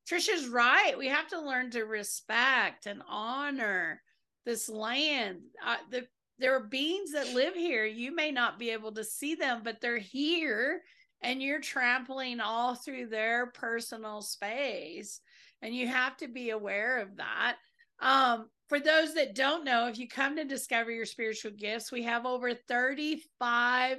Tricia's 0.08 0.46
right. 0.46 0.98
We 0.98 1.08
have 1.08 1.28
to 1.28 1.40
learn 1.40 1.70
to 1.70 1.84
respect 1.84 2.84
and 2.84 3.02
honor 3.08 4.02
this 4.44 4.68
land. 4.68 5.40
Uh, 5.64 5.76
the, 5.90 6.06
there 6.38 6.54
are 6.56 6.64
beings 6.64 7.12
that 7.12 7.34
live 7.34 7.54
here. 7.54 7.86
You 7.86 8.14
may 8.14 8.30
not 8.30 8.58
be 8.58 8.70
able 8.70 8.92
to 8.92 9.04
see 9.04 9.34
them, 9.34 9.62
but 9.64 9.80
they're 9.80 9.98
here 9.98 10.82
and 11.22 11.42
you're 11.42 11.60
trampling 11.60 12.40
all 12.40 12.74
through 12.74 13.06
their 13.06 13.46
personal 13.46 14.20
space. 14.22 15.20
And 15.62 15.74
you 15.74 15.88
have 15.88 16.16
to 16.18 16.28
be 16.28 16.50
aware 16.50 16.98
of 16.98 17.16
that. 17.16 17.56
Um, 18.00 18.48
for 18.68 18.78
those 18.78 19.14
that 19.14 19.34
don't 19.34 19.64
know, 19.64 19.88
if 19.88 19.98
you 19.98 20.06
come 20.06 20.36
to 20.36 20.44
discover 20.44 20.90
your 20.90 21.06
spiritual 21.06 21.52
gifts, 21.52 21.90
we 21.90 22.02
have 22.04 22.26
over 22.26 22.54
35 22.54 23.98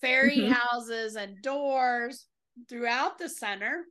fairy 0.00 0.38
mm-hmm. 0.38 0.52
houses 0.52 1.16
and 1.16 1.40
doors 1.42 2.26
throughout 2.68 3.18
the 3.18 3.28
center. 3.28 3.84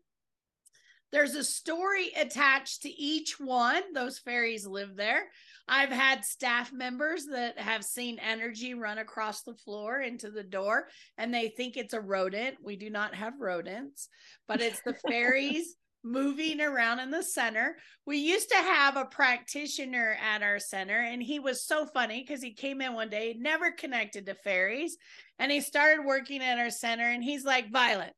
There's 1.11 1.35
a 1.35 1.43
story 1.43 2.11
attached 2.15 2.83
to 2.83 2.89
each 2.89 3.39
one. 3.39 3.93
Those 3.93 4.19
fairies 4.19 4.65
live 4.65 4.95
there. 4.95 5.27
I've 5.67 5.89
had 5.89 6.25
staff 6.25 6.71
members 6.73 7.25
that 7.31 7.59
have 7.59 7.83
seen 7.83 8.19
energy 8.19 8.73
run 8.73 8.97
across 8.97 9.43
the 9.43 9.53
floor 9.53 10.01
into 10.01 10.31
the 10.31 10.43
door 10.43 10.87
and 11.17 11.33
they 11.33 11.49
think 11.49 11.77
it's 11.77 11.93
a 11.93 12.01
rodent. 12.01 12.57
We 12.63 12.75
do 12.75 12.89
not 12.89 13.15
have 13.15 13.39
rodents, 13.39 14.09
but 14.47 14.61
it's 14.61 14.81
the 14.81 14.93
fairies 15.07 15.75
moving 16.03 16.61
around 16.61 16.99
in 16.99 17.11
the 17.11 17.23
center. 17.23 17.77
We 18.05 18.17
used 18.17 18.49
to 18.49 18.55
have 18.55 18.97
a 18.97 19.05
practitioner 19.05 20.17
at 20.21 20.41
our 20.41 20.59
center, 20.59 20.99
and 20.99 21.21
he 21.21 21.39
was 21.39 21.65
so 21.65 21.85
funny 21.85 22.21
because 22.21 22.41
he 22.41 22.53
came 22.53 22.81
in 22.81 22.93
one 22.93 23.09
day, 23.09 23.35
never 23.37 23.71
connected 23.71 24.25
to 24.25 24.35
fairies, 24.35 24.97
and 25.37 25.51
he 25.51 25.61
started 25.61 26.05
working 26.05 26.41
at 26.41 26.57
our 26.57 26.71
center. 26.71 27.09
And 27.09 27.23
he's 27.23 27.45
like, 27.45 27.71
Vialet, 27.71 28.11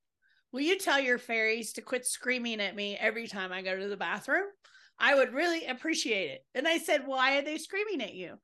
will 0.54 0.62
you 0.62 0.78
tell 0.78 1.00
your 1.00 1.18
fairies 1.18 1.74
to 1.74 1.82
quit 1.82 2.06
screaming 2.06 2.62
at 2.62 2.76
me 2.76 2.96
every 2.96 3.28
time 3.28 3.52
I 3.52 3.62
go 3.62 3.78
to 3.78 3.88
the 3.88 3.98
bathroom? 3.98 4.46
I 5.00 5.16
would 5.16 5.34
really 5.34 5.66
appreciate 5.66 6.30
it. 6.30 6.46
And 6.54 6.68
I 6.68 6.78
said, 6.78 7.06
Why 7.06 7.38
are 7.38 7.42
they 7.42 7.58
screaming 7.58 8.02
at 8.02 8.14
you? 8.14 8.38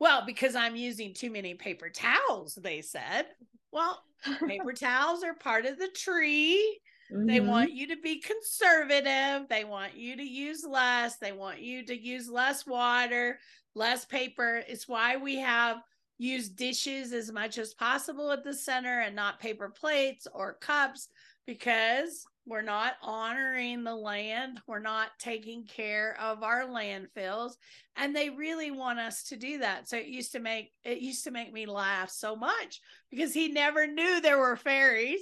Well, 0.00 0.24
because 0.26 0.56
I'm 0.56 0.74
using 0.74 1.14
too 1.14 1.30
many 1.30 1.54
paper 1.54 1.88
towels, 1.88 2.58
they 2.60 2.82
said. 2.82 3.26
Well, 3.70 4.02
paper 4.46 4.72
towels 4.72 5.22
are 5.22 5.34
part 5.34 5.64
of 5.64 5.78
the 5.78 5.88
tree. 5.88 6.80
Mm-hmm. 7.12 7.26
They 7.26 7.40
want 7.40 7.72
you 7.72 7.86
to 7.88 7.96
be 8.02 8.20
conservative. 8.20 9.48
They 9.48 9.64
want 9.64 9.94
you 9.96 10.16
to 10.16 10.24
use 10.24 10.64
less. 10.68 11.18
They 11.18 11.32
want 11.32 11.60
you 11.60 11.86
to 11.86 11.96
use 11.96 12.28
less 12.28 12.66
water, 12.66 13.38
less 13.74 14.04
paper. 14.04 14.62
It's 14.66 14.88
why 14.88 15.16
we 15.16 15.36
have 15.36 15.78
used 16.18 16.56
dishes 16.56 17.12
as 17.12 17.30
much 17.32 17.58
as 17.58 17.74
possible 17.74 18.30
at 18.32 18.44
the 18.44 18.54
center 18.54 19.00
and 19.00 19.14
not 19.14 19.40
paper 19.40 19.68
plates 19.68 20.26
or 20.32 20.54
cups 20.54 21.08
because 21.46 22.24
we're 22.44 22.62
not 22.62 22.94
honoring 23.02 23.84
the 23.84 23.94
land. 23.94 24.60
We're 24.66 24.80
not 24.80 25.10
taking 25.18 25.64
care 25.64 26.16
of 26.20 26.42
our 26.42 26.64
landfills. 26.64 27.52
And 27.96 28.16
they 28.16 28.30
really 28.30 28.70
want 28.72 28.98
us 28.98 29.24
to 29.24 29.36
do 29.36 29.58
that. 29.58 29.88
So 29.88 29.96
it 29.96 30.06
used 30.06 30.32
to 30.32 30.40
make 30.40 30.72
it 30.82 30.98
used 30.98 31.24
to 31.24 31.30
make 31.30 31.52
me 31.52 31.66
laugh 31.66 32.10
so 32.10 32.34
much 32.34 32.80
because 33.10 33.32
he 33.32 33.48
never 33.48 33.86
knew 33.86 34.20
there 34.20 34.38
were 34.38 34.56
fairies. 34.56 35.20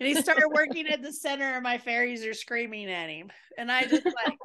And 0.00 0.08
he 0.08 0.14
started 0.14 0.48
working 0.52 0.86
at 0.88 1.02
the 1.02 1.12
center 1.12 1.44
and 1.44 1.62
my 1.62 1.76
fairies 1.76 2.24
are 2.24 2.34
screaming 2.34 2.90
at 2.90 3.10
him. 3.10 3.30
And 3.58 3.70
I 3.70 3.82
just 3.82 4.06
like 4.06 4.38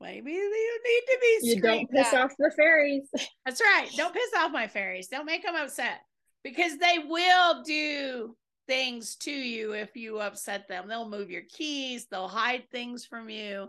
maybe 0.00 0.32
you 0.32 0.80
need 0.84 1.00
to 1.12 1.18
be 1.20 1.48
You 1.48 1.60
don't 1.62 1.90
piss 1.90 2.12
at. 2.12 2.20
off 2.20 2.32
the 2.38 2.52
fairies. 2.56 3.08
That's 3.46 3.60
right. 3.60 3.88
Don't 3.96 4.12
piss 4.12 4.30
off 4.36 4.52
my 4.52 4.68
fairies. 4.68 5.08
Don't 5.08 5.26
make 5.26 5.44
them 5.44 5.56
upset 5.56 6.00
because 6.44 6.76
they 6.76 6.98
will 7.08 7.62
do 7.62 8.36
things 8.68 9.16
to 9.16 9.32
you 9.32 9.72
if 9.72 9.96
you 9.96 10.20
upset 10.20 10.68
them. 10.68 10.86
They'll 10.86 11.08
move 11.08 11.30
your 11.30 11.42
keys, 11.48 12.06
they'll 12.06 12.28
hide 12.28 12.70
things 12.70 13.04
from 13.04 13.28
you. 13.28 13.68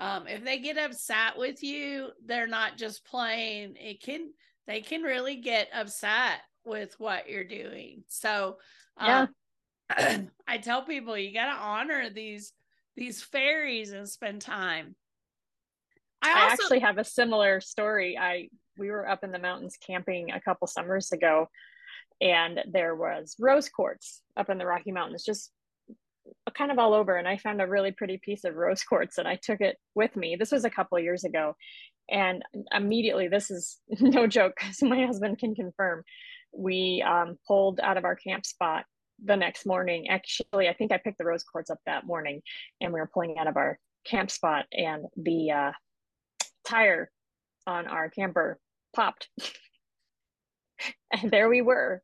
Um, 0.00 0.26
if 0.26 0.44
they 0.44 0.58
get 0.58 0.78
upset 0.78 1.36
with 1.36 1.62
you, 1.62 2.08
they're 2.24 2.46
not 2.46 2.76
just 2.76 3.04
playing. 3.04 3.74
It 3.76 4.02
can 4.02 4.32
they 4.66 4.80
can 4.80 5.02
really 5.02 5.36
get 5.36 5.68
upset 5.72 6.40
with 6.64 6.94
what 6.98 7.28
you're 7.28 7.44
doing. 7.44 8.04
So 8.08 8.58
um, 8.96 9.28
yeah. 9.98 10.22
I 10.46 10.58
tell 10.58 10.82
people 10.82 11.16
you 11.16 11.32
got 11.32 11.54
to 11.54 11.60
honor 11.60 12.10
these 12.10 12.52
these 12.96 13.22
fairies 13.22 13.92
and 13.92 14.08
spend 14.08 14.40
time. 14.40 14.96
I, 16.22 16.30
also- 16.30 16.40
I 16.40 16.52
actually 16.52 16.80
have 16.80 16.98
a 16.98 17.04
similar 17.04 17.60
story. 17.60 18.18
I 18.18 18.48
we 18.76 18.90
were 18.90 19.08
up 19.08 19.24
in 19.24 19.32
the 19.32 19.38
mountains 19.38 19.76
camping 19.84 20.32
a 20.32 20.40
couple 20.40 20.66
summers 20.66 21.12
ago 21.12 21.48
and 22.20 22.60
there 22.70 22.94
was 22.94 23.36
rose 23.38 23.68
quartz 23.68 24.22
up 24.36 24.50
in 24.50 24.58
the 24.58 24.66
Rocky 24.66 24.92
Mountains, 24.92 25.24
just 25.24 25.52
kind 26.56 26.70
of 26.70 26.78
all 26.78 26.94
over. 26.94 27.16
And 27.16 27.28
I 27.28 27.36
found 27.36 27.60
a 27.60 27.66
really 27.66 27.92
pretty 27.92 28.18
piece 28.22 28.44
of 28.44 28.54
rose 28.54 28.82
quartz 28.82 29.18
and 29.18 29.28
I 29.28 29.38
took 29.42 29.60
it 29.60 29.76
with 29.94 30.14
me. 30.16 30.36
This 30.36 30.52
was 30.52 30.64
a 30.64 30.70
couple 30.70 30.98
years 30.98 31.24
ago. 31.24 31.54
And 32.10 32.42
immediately, 32.72 33.28
this 33.28 33.50
is 33.50 33.78
no 34.00 34.26
joke, 34.26 34.54
because 34.58 34.82
my 34.82 35.04
husband 35.04 35.38
can 35.38 35.54
confirm, 35.54 36.02
we 36.52 37.04
um, 37.06 37.36
pulled 37.46 37.80
out 37.80 37.96
of 37.96 38.04
our 38.04 38.16
camp 38.16 38.46
spot 38.46 38.84
the 39.24 39.36
next 39.36 39.66
morning. 39.66 40.08
Actually, 40.08 40.68
I 40.68 40.74
think 40.74 40.92
I 40.92 40.98
picked 40.98 41.18
the 41.18 41.24
rose 41.24 41.44
quartz 41.44 41.70
up 41.70 41.78
that 41.86 42.06
morning 42.06 42.40
and 42.80 42.92
we 42.92 43.00
were 43.00 43.10
pulling 43.12 43.38
out 43.38 43.46
of 43.46 43.56
our 43.56 43.78
camp 44.06 44.30
spot 44.30 44.64
and 44.72 45.04
the 45.16 45.50
uh, 45.50 45.72
tire 46.66 47.10
on 47.66 47.86
our 47.86 48.08
camper 48.08 48.58
popped 48.94 49.28
and 51.12 51.30
there 51.30 51.48
we 51.48 51.62
were 51.62 52.02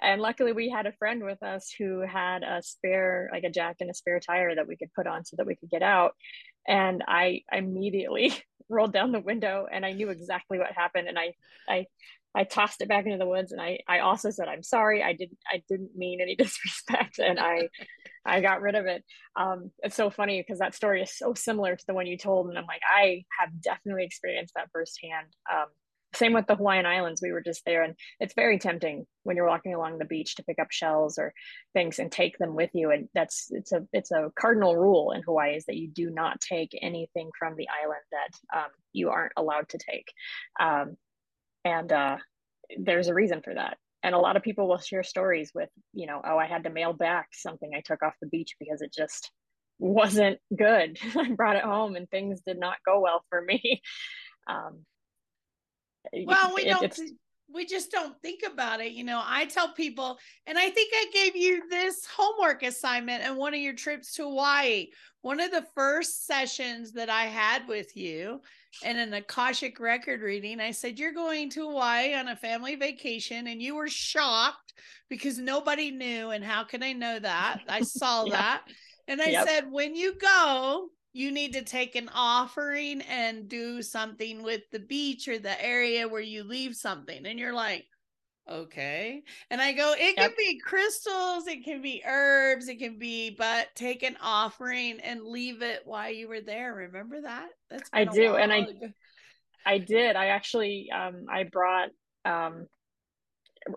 and 0.00 0.20
luckily 0.20 0.52
we 0.52 0.68
had 0.68 0.86
a 0.86 0.92
friend 0.92 1.24
with 1.24 1.42
us 1.42 1.72
who 1.78 2.00
had 2.00 2.42
a 2.42 2.62
spare 2.62 3.28
like 3.32 3.44
a 3.44 3.50
jack 3.50 3.76
and 3.80 3.90
a 3.90 3.94
spare 3.94 4.20
tire 4.20 4.54
that 4.54 4.68
we 4.68 4.76
could 4.76 4.92
put 4.94 5.06
on 5.06 5.24
so 5.24 5.36
that 5.36 5.46
we 5.46 5.56
could 5.56 5.70
get 5.70 5.82
out 5.82 6.12
and 6.66 7.02
i 7.08 7.40
immediately 7.52 8.32
rolled 8.68 8.92
down 8.92 9.12
the 9.12 9.20
window 9.20 9.66
and 9.70 9.84
i 9.84 9.92
knew 9.92 10.10
exactly 10.10 10.58
what 10.58 10.72
happened 10.72 11.08
and 11.08 11.18
i 11.18 11.32
i 11.68 11.86
I 12.36 12.44
tossed 12.44 12.82
it 12.82 12.88
back 12.88 13.06
into 13.06 13.16
the 13.16 13.26
woods 13.26 13.50
and 13.50 13.60
I, 13.62 13.78
I 13.88 14.00
also 14.00 14.30
said, 14.30 14.46
I'm 14.46 14.62
sorry. 14.62 15.02
I 15.02 15.14
didn't, 15.14 15.38
I 15.50 15.62
didn't 15.70 15.96
mean 15.96 16.20
any 16.20 16.36
disrespect. 16.36 17.18
And 17.18 17.40
I, 17.40 17.70
I 18.26 18.42
got 18.42 18.60
rid 18.60 18.74
of 18.74 18.84
it. 18.84 19.02
Um, 19.36 19.70
it's 19.82 19.96
so 19.96 20.10
funny 20.10 20.42
because 20.42 20.58
that 20.58 20.74
story 20.74 21.00
is 21.00 21.16
so 21.16 21.32
similar 21.32 21.74
to 21.74 21.84
the 21.86 21.94
one 21.94 22.06
you 22.06 22.18
told. 22.18 22.48
And 22.48 22.58
I'm 22.58 22.66
like, 22.66 22.82
I 22.86 23.24
have 23.40 23.58
definitely 23.62 24.04
experienced 24.04 24.52
that 24.54 24.68
firsthand. 24.70 25.28
Um, 25.50 25.68
same 26.16 26.32
with 26.32 26.46
the 26.46 26.56
Hawaiian 26.56 26.86
Islands. 26.86 27.20
We 27.22 27.32
were 27.32 27.42
just 27.42 27.64
there, 27.64 27.82
and 27.82 27.94
it's 28.20 28.34
very 28.34 28.58
tempting 28.58 29.06
when 29.22 29.36
you're 29.36 29.46
walking 29.46 29.74
along 29.74 29.98
the 29.98 30.04
beach 30.04 30.34
to 30.36 30.44
pick 30.44 30.58
up 30.58 30.68
shells 30.70 31.18
or 31.18 31.32
things 31.74 31.98
and 31.98 32.10
take 32.10 32.38
them 32.38 32.54
with 32.54 32.70
you. 32.74 32.90
And 32.90 33.08
that's 33.14 33.48
it's 33.50 33.72
a 33.72 33.86
it's 33.92 34.10
a 34.10 34.32
cardinal 34.38 34.76
rule 34.76 35.12
in 35.12 35.22
Hawaii 35.22 35.56
is 35.56 35.66
that 35.66 35.76
you 35.76 35.88
do 35.88 36.10
not 36.10 36.40
take 36.40 36.76
anything 36.80 37.30
from 37.38 37.56
the 37.56 37.68
island 37.82 38.02
that 38.12 38.58
um, 38.58 38.70
you 38.92 39.10
aren't 39.10 39.32
allowed 39.36 39.68
to 39.70 39.78
take. 39.78 40.12
Um, 40.60 40.96
and 41.64 41.92
uh, 41.92 42.16
there's 42.78 43.08
a 43.08 43.14
reason 43.14 43.42
for 43.42 43.54
that. 43.54 43.76
And 44.02 44.14
a 44.14 44.18
lot 44.18 44.36
of 44.36 44.42
people 44.42 44.68
will 44.68 44.78
share 44.78 45.02
stories 45.02 45.50
with, 45.54 45.68
you 45.92 46.06
know, 46.06 46.20
oh, 46.24 46.38
I 46.38 46.46
had 46.46 46.64
to 46.64 46.70
mail 46.70 46.92
back 46.92 47.28
something 47.32 47.72
I 47.74 47.80
took 47.80 48.02
off 48.02 48.14
the 48.20 48.28
beach 48.28 48.54
because 48.60 48.80
it 48.80 48.92
just 48.96 49.32
wasn't 49.78 50.38
good. 50.56 50.98
I 51.16 51.32
brought 51.32 51.56
it 51.56 51.64
home 51.64 51.96
and 51.96 52.08
things 52.08 52.40
did 52.46 52.58
not 52.58 52.76
go 52.86 53.00
well 53.00 53.24
for 53.30 53.42
me. 53.42 53.82
Um, 54.48 54.84
well 56.24 56.52
we 56.54 56.64
don't 56.64 56.98
we 57.52 57.64
just 57.64 57.90
don't 57.90 58.20
think 58.22 58.40
about 58.46 58.80
it 58.80 58.92
you 58.92 59.04
know 59.04 59.22
i 59.24 59.44
tell 59.46 59.72
people 59.72 60.18
and 60.46 60.58
i 60.58 60.68
think 60.68 60.92
i 60.94 61.06
gave 61.12 61.36
you 61.36 61.68
this 61.68 62.06
homework 62.06 62.62
assignment 62.62 63.22
and 63.22 63.36
one 63.36 63.54
of 63.54 63.60
your 63.60 63.72
trips 63.72 64.12
to 64.12 64.22
hawaii 64.22 64.86
one 65.22 65.40
of 65.40 65.50
the 65.50 65.64
first 65.74 66.26
sessions 66.26 66.92
that 66.92 67.08
i 67.08 67.24
had 67.24 67.66
with 67.68 67.96
you 67.96 68.40
in 68.82 68.98
an 68.98 69.14
akashic 69.14 69.78
record 69.80 70.20
reading 70.20 70.60
i 70.60 70.70
said 70.70 70.98
you're 70.98 71.12
going 71.12 71.48
to 71.48 71.68
hawaii 71.68 72.14
on 72.14 72.28
a 72.28 72.36
family 72.36 72.74
vacation 72.74 73.46
and 73.46 73.62
you 73.62 73.74
were 73.74 73.88
shocked 73.88 74.74
because 75.08 75.38
nobody 75.38 75.90
knew 75.90 76.30
and 76.30 76.44
how 76.44 76.64
can 76.64 76.82
i 76.82 76.92
know 76.92 77.18
that 77.18 77.60
i 77.68 77.80
saw 77.80 78.24
yeah. 78.26 78.32
that 78.32 78.62
and 79.08 79.20
i 79.20 79.26
yep. 79.26 79.46
said 79.48 79.70
when 79.70 79.94
you 79.94 80.14
go 80.18 80.88
you 81.16 81.32
need 81.32 81.54
to 81.54 81.62
take 81.62 81.96
an 81.96 82.10
offering 82.14 83.00
and 83.00 83.48
do 83.48 83.80
something 83.80 84.42
with 84.42 84.60
the 84.70 84.78
beach 84.78 85.28
or 85.28 85.38
the 85.38 85.64
area 85.64 86.06
where 86.06 86.20
you 86.20 86.44
leave 86.44 86.76
something. 86.76 87.24
And 87.24 87.38
you're 87.38 87.54
like, 87.54 87.86
okay. 88.46 89.22
And 89.50 89.58
I 89.58 89.72
go, 89.72 89.94
it 89.96 90.14
yep. 90.14 90.16
can 90.16 90.30
be 90.36 90.60
crystals, 90.60 91.46
it 91.46 91.64
can 91.64 91.80
be 91.80 92.02
herbs, 92.06 92.68
it 92.68 92.78
can 92.78 92.98
be, 92.98 93.30
but 93.30 93.68
take 93.74 94.02
an 94.02 94.18
offering 94.20 95.00
and 95.00 95.22
leave 95.22 95.62
it 95.62 95.80
while 95.86 96.12
you 96.12 96.28
were 96.28 96.42
there. 96.42 96.74
Remember 96.74 97.22
that? 97.22 97.48
That's 97.70 97.88
I 97.94 98.04
do. 98.04 98.36
And 98.36 98.52
I 98.52 98.66
I 99.64 99.78
did. 99.78 100.16
I 100.16 100.26
actually 100.26 100.90
um 100.94 101.24
I 101.30 101.44
brought 101.44 101.88
um 102.26 102.66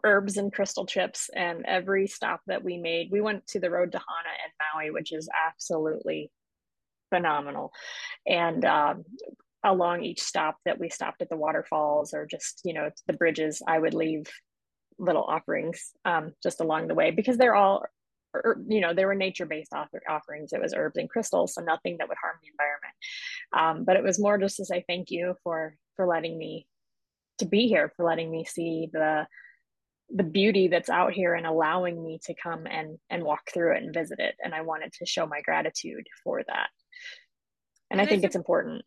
herbs 0.04 0.36
and 0.36 0.52
crystal 0.52 0.86
chips 0.86 1.30
and 1.34 1.65
every 1.65 2.06
stop 2.06 2.41
that 2.47 2.63
we 2.63 2.78
made 2.78 3.10
we 3.12 3.21
went 3.21 3.47
to 3.47 3.60
the 3.60 3.71
road 3.71 3.91
to 3.91 3.97
hana 3.97 4.30
and 4.43 4.54
maui 4.75 4.91
which 4.91 5.12
is 5.12 5.28
absolutely 5.47 6.30
phenomenal. 7.10 7.72
And 8.26 8.63
um, 8.65 9.04
along 9.63 10.04
each 10.04 10.22
stop 10.22 10.58
that 10.65 10.80
we 10.80 10.89
stopped 10.89 11.22
at 11.22 11.30
the 11.30 11.38
waterfalls 11.38 12.13
or 12.13 12.26
just, 12.26 12.62
you 12.63 12.74
know, 12.74 12.89
the 13.08 13.13
bridges, 13.13 13.62
I 13.67 13.80
would 13.80 13.93
leave 13.93 14.26
little 14.98 15.24
offerings 15.24 15.91
um, 16.06 16.34
just 16.43 16.62
along 16.62 16.88
the 16.88 16.95
way 16.95 17.12
because 17.12 17.38
they're 17.38 17.56
all 17.56 17.86
you 18.67 18.80
know, 18.80 18.93
they 18.93 19.06
were 19.06 19.15
nature 19.15 19.45
based 19.45 19.74
offer, 19.74 20.02
offerings. 20.08 20.54
It 20.54 20.62
was 20.62 20.74
herbs 20.76 20.98
and 20.98 21.10
crystals, 21.10 21.56
so 21.56 21.62
nothing 21.62 21.98
that 21.98 22.08
would 22.08 22.17
harm 22.22 22.36
the 22.41 22.52
environment. 22.52 23.80
Um, 23.80 23.86
but 23.86 23.95
it 23.95 24.04
was 24.04 24.19
more 24.19 24.38
just 24.38 24.58
to 24.58 24.65
say 24.65 24.84
thank 24.88 25.10
you 25.10 25.36
for 25.43 25.76
for 25.95 26.06
letting 26.06 26.38
me 26.38 26.67
to 27.39 27.45
be 27.45 27.67
here, 27.67 27.91
for 27.95 28.06
letting 28.06 28.30
me 28.30 28.45
see 28.45 28.89
the 28.91 29.26
the 30.12 30.24
beauty 30.24 30.67
that's 30.67 30.89
out 30.89 31.13
here 31.13 31.36
and 31.36 31.45
allowing 31.45 32.04
me 32.04 32.19
to 32.26 32.34
come 32.41 32.65
and 32.67 32.98
and 33.10 33.24
walk 33.24 33.50
through 33.52 33.76
it 33.76 33.84
and 33.84 33.93
visit 33.93 34.19
it. 34.19 34.36
And 34.43 34.54
I 34.54 34.62
wanted 34.62 34.93
to 34.93 35.06
show 35.06 35.26
my 35.26 35.41
gratitude 35.41 36.06
for 36.24 36.43
that. 36.48 36.69
And, 37.91 37.99
I 37.99 38.05
think 38.05 38.23
it's, 38.23 38.35
important. 38.35 38.83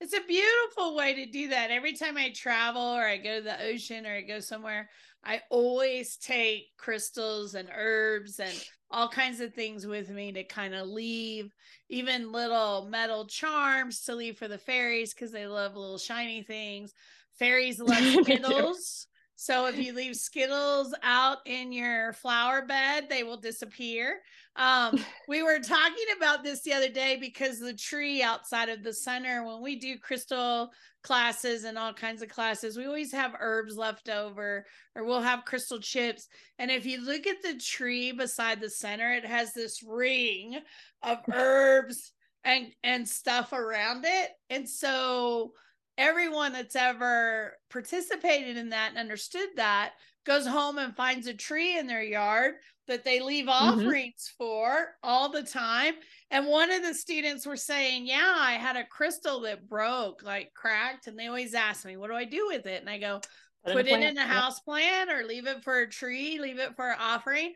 It's 0.00 0.14
a 0.14 0.20
beautiful 0.26 0.94
way 0.94 1.14
to 1.14 1.26
do 1.30 1.48
that. 1.48 1.70
Every 1.70 1.94
time 1.94 2.16
I 2.16 2.30
travel 2.30 2.82
or 2.82 3.02
I 3.02 3.16
go 3.16 3.38
to 3.38 3.44
the 3.44 3.62
ocean 3.64 4.06
or 4.06 4.10
I 4.10 4.20
go 4.20 4.40
somewhere, 4.40 4.90
I 5.24 5.40
always 5.50 6.16
take 6.16 6.76
crystals 6.76 7.54
and 7.54 7.68
herbs 7.74 8.40
and 8.40 8.52
all 8.90 9.08
kinds 9.08 9.40
of 9.40 9.54
things 9.54 9.86
with 9.86 10.10
me 10.10 10.32
to 10.32 10.44
kind 10.44 10.74
of 10.74 10.88
leave, 10.88 11.54
even 11.88 12.32
little 12.32 12.88
metal 12.90 13.26
charms 13.26 14.02
to 14.02 14.14
leave 14.14 14.36
for 14.36 14.48
the 14.48 14.58
fairies 14.58 15.14
because 15.14 15.32
they 15.32 15.46
love 15.46 15.76
little 15.76 15.98
shiny 15.98 16.42
things. 16.42 16.92
Fairies 17.38 17.80
love 17.80 18.02
Skittles. 18.24 19.06
So 19.42 19.66
if 19.66 19.76
you 19.76 19.92
leave 19.92 20.14
Skittles 20.14 20.94
out 21.02 21.38
in 21.46 21.72
your 21.72 22.12
flower 22.12 22.64
bed, 22.64 23.08
they 23.10 23.24
will 23.24 23.38
disappear. 23.38 24.20
Um, 24.54 25.04
we 25.28 25.42
were 25.42 25.58
talking 25.58 26.04
about 26.16 26.44
this 26.44 26.62
the 26.62 26.74
other 26.74 26.88
day 26.88 27.18
because 27.20 27.58
the 27.58 27.74
tree 27.74 28.22
outside 28.22 28.68
of 28.68 28.84
the 28.84 28.92
center, 28.94 29.44
when 29.44 29.60
we 29.60 29.80
do 29.80 29.98
crystal 29.98 30.70
classes 31.02 31.64
and 31.64 31.76
all 31.76 31.92
kinds 31.92 32.22
of 32.22 32.28
classes, 32.28 32.76
we 32.76 32.86
always 32.86 33.10
have 33.10 33.34
herbs 33.40 33.76
left 33.76 34.08
over 34.08 34.64
or 34.94 35.04
we'll 35.04 35.20
have 35.20 35.44
crystal 35.44 35.80
chips. 35.80 36.28
And 36.60 36.70
if 36.70 36.86
you 36.86 37.04
look 37.04 37.26
at 37.26 37.42
the 37.42 37.58
tree 37.58 38.12
beside 38.12 38.60
the 38.60 38.70
center, 38.70 39.12
it 39.12 39.24
has 39.24 39.52
this 39.52 39.82
ring 39.82 40.60
of 41.02 41.18
herbs 41.32 42.12
and 42.44 42.68
and 42.84 43.08
stuff 43.08 43.52
around 43.52 44.04
it. 44.06 44.30
And 44.50 44.68
so 44.68 45.54
everyone 45.98 46.52
that's 46.52 46.76
ever 46.76 47.56
participated 47.70 48.56
in 48.56 48.70
that 48.70 48.90
and 48.90 48.98
understood 48.98 49.48
that 49.56 49.92
goes 50.24 50.46
home 50.46 50.78
and 50.78 50.96
finds 50.96 51.26
a 51.26 51.34
tree 51.34 51.76
in 51.76 51.86
their 51.86 52.02
yard 52.02 52.54
that 52.88 53.04
they 53.04 53.20
leave 53.20 53.46
mm-hmm. 53.46 53.80
offerings 53.80 54.30
mm-hmm. 54.30 54.44
for 54.44 54.88
all 55.02 55.30
the 55.30 55.42
time. 55.42 55.94
And 56.30 56.46
one 56.46 56.70
of 56.70 56.82
the 56.82 56.94
students 56.94 57.46
were 57.46 57.56
saying, 57.56 58.06
Yeah, 58.06 58.34
I 58.36 58.52
had 58.52 58.76
a 58.76 58.86
crystal 58.86 59.40
that 59.40 59.68
broke, 59.68 60.22
like 60.22 60.52
cracked. 60.54 61.06
And 61.06 61.18
they 61.18 61.26
always 61.26 61.54
ask 61.54 61.84
me, 61.84 61.96
What 61.96 62.10
do 62.10 62.16
I 62.16 62.24
do 62.24 62.46
with 62.48 62.66
it? 62.66 62.80
And 62.80 62.90
I 62.90 62.98
go, 62.98 63.20
Put, 63.64 63.74
put 63.74 63.86
it 63.86 64.02
in 64.02 64.18
a 64.18 64.26
house 64.26 64.60
plant 64.60 65.10
or 65.10 65.24
leave 65.24 65.46
it 65.46 65.62
for 65.62 65.80
a 65.80 65.88
tree, 65.88 66.38
leave 66.40 66.58
it 66.58 66.74
for 66.74 66.90
an 66.90 66.98
offering. 67.00 67.52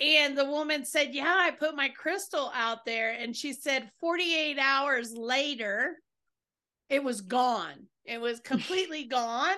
And 0.00 0.36
the 0.36 0.44
woman 0.44 0.84
said, 0.84 1.10
Yeah, 1.12 1.34
I 1.36 1.50
put 1.50 1.74
my 1.74 1.88
crystal 1.88 2.52
out 2.54 2.84
there. 2.84 3.12
And 3.12 3.34
she 3.34 3.52
said, 3.52 3.90
48 4.00 4.58
hours 4.58 5.12
later, 5.14 5.96
it 6.88 7.02
was 7.02 7.20
gone. 7.20 7.86
It 8.04 8.20
was 8.20 8.40
completely 8.44 9.04
gone. 9.04 9.56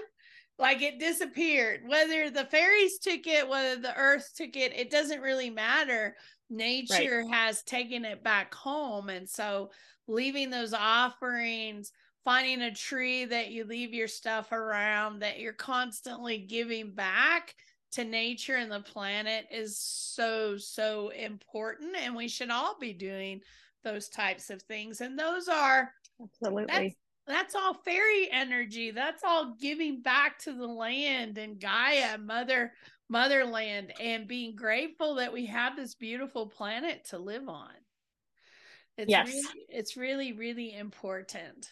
Like 0.58 0.82
it 0.82 1.00
disappeared. 1.00 1.80
Whether 1.86 2.30
the 2.30 2.44
fairies 2.44 2.98
took 2.98 3.26
it, 3.26 3.48
whether 3.48 3.80
the 3.80 3.96
earth 3.96 4.30
took 4.36 4.56
it, 4.56 4.76
it 4.76 4.90
doesn't 4.90 5.22
really 5.22 5.48
matter. 5.48 6.14
Nature 6.50 7.24
right. 7.24 7.34
has 7.34 7.62
taken 7.62 8.04
it 8.04 8.22
back 8.22 8.54
home. 8.54 9.08
And 9.08 9.26
so 9.26 9.70
leaving 10.06 10.50
those 10.50 10.74
offerings, 10.74 11.92
finding 12.24 12.60
a 12.60 12.74
tree 12.74 13.24
that 13.24 13.50
you 13.50 13.64
leave 13.64 13.94
your 13.94 14.08
stuff 14.08 14.52
around, 14.52 15.20
that 15.20 15.40
you're 15.40 15.54
constantly 15.54 16.38
giving 16.38 16.92
back 16.92 17.54
to 17.92 18.04
nature 18.04 18.56
and 18.56 18.70
the 18.70 18.80
planet 18.80 19.46
is 19.50 19.78
so, 19.78 20.56
so 20.58 21.08
important. 21.08 21.96
And 21.96 22.14
we 22.14 22.28
should 22.28 22.50
all 22.50 22.76
be 22.78 22.92
doing 22.92 23.40
those 23.82 24.08
types 24.08 24.50
of 24.50 24.62
things. 24.62 25.00
And 25.00 25.18
those 25.18 25.48
are 25.48 25.90
absolutely 26.22 26.96
that's 27.30 27.54
all 27.54 27.74
fairy 27.74 28.28
energy. 28.30 28.90
That's 28.90 29.22
all 29.24 29.54
giving 29.60 30.02
back 30.02 30.38
to 30.40 30.52
the 30.52 30.66
land 30.66 31.38
and 31.38 31.60
gaia 31.60 32.18
mother 32.18 32.72
motherland 33.08 33.92
and 34.00 34.28
being 34.28 34.54
grateful 34.54 35.16
that 35.16 35.32
we 35.32 35.46
have 35.46 35.76
this 35.76 35.94
beautiful 35.94 36.46
planet 36.46 37.06
to 37.10 37.18
live 37.18 37.48
on. 37.48 37.70
It's 38.96 39.10
yes. 39.10 39.28
really, 39.28 39.64
it's 39.68 39.96
really 39.96 40.32
really 40.32 40.74
important. 40.74 41.70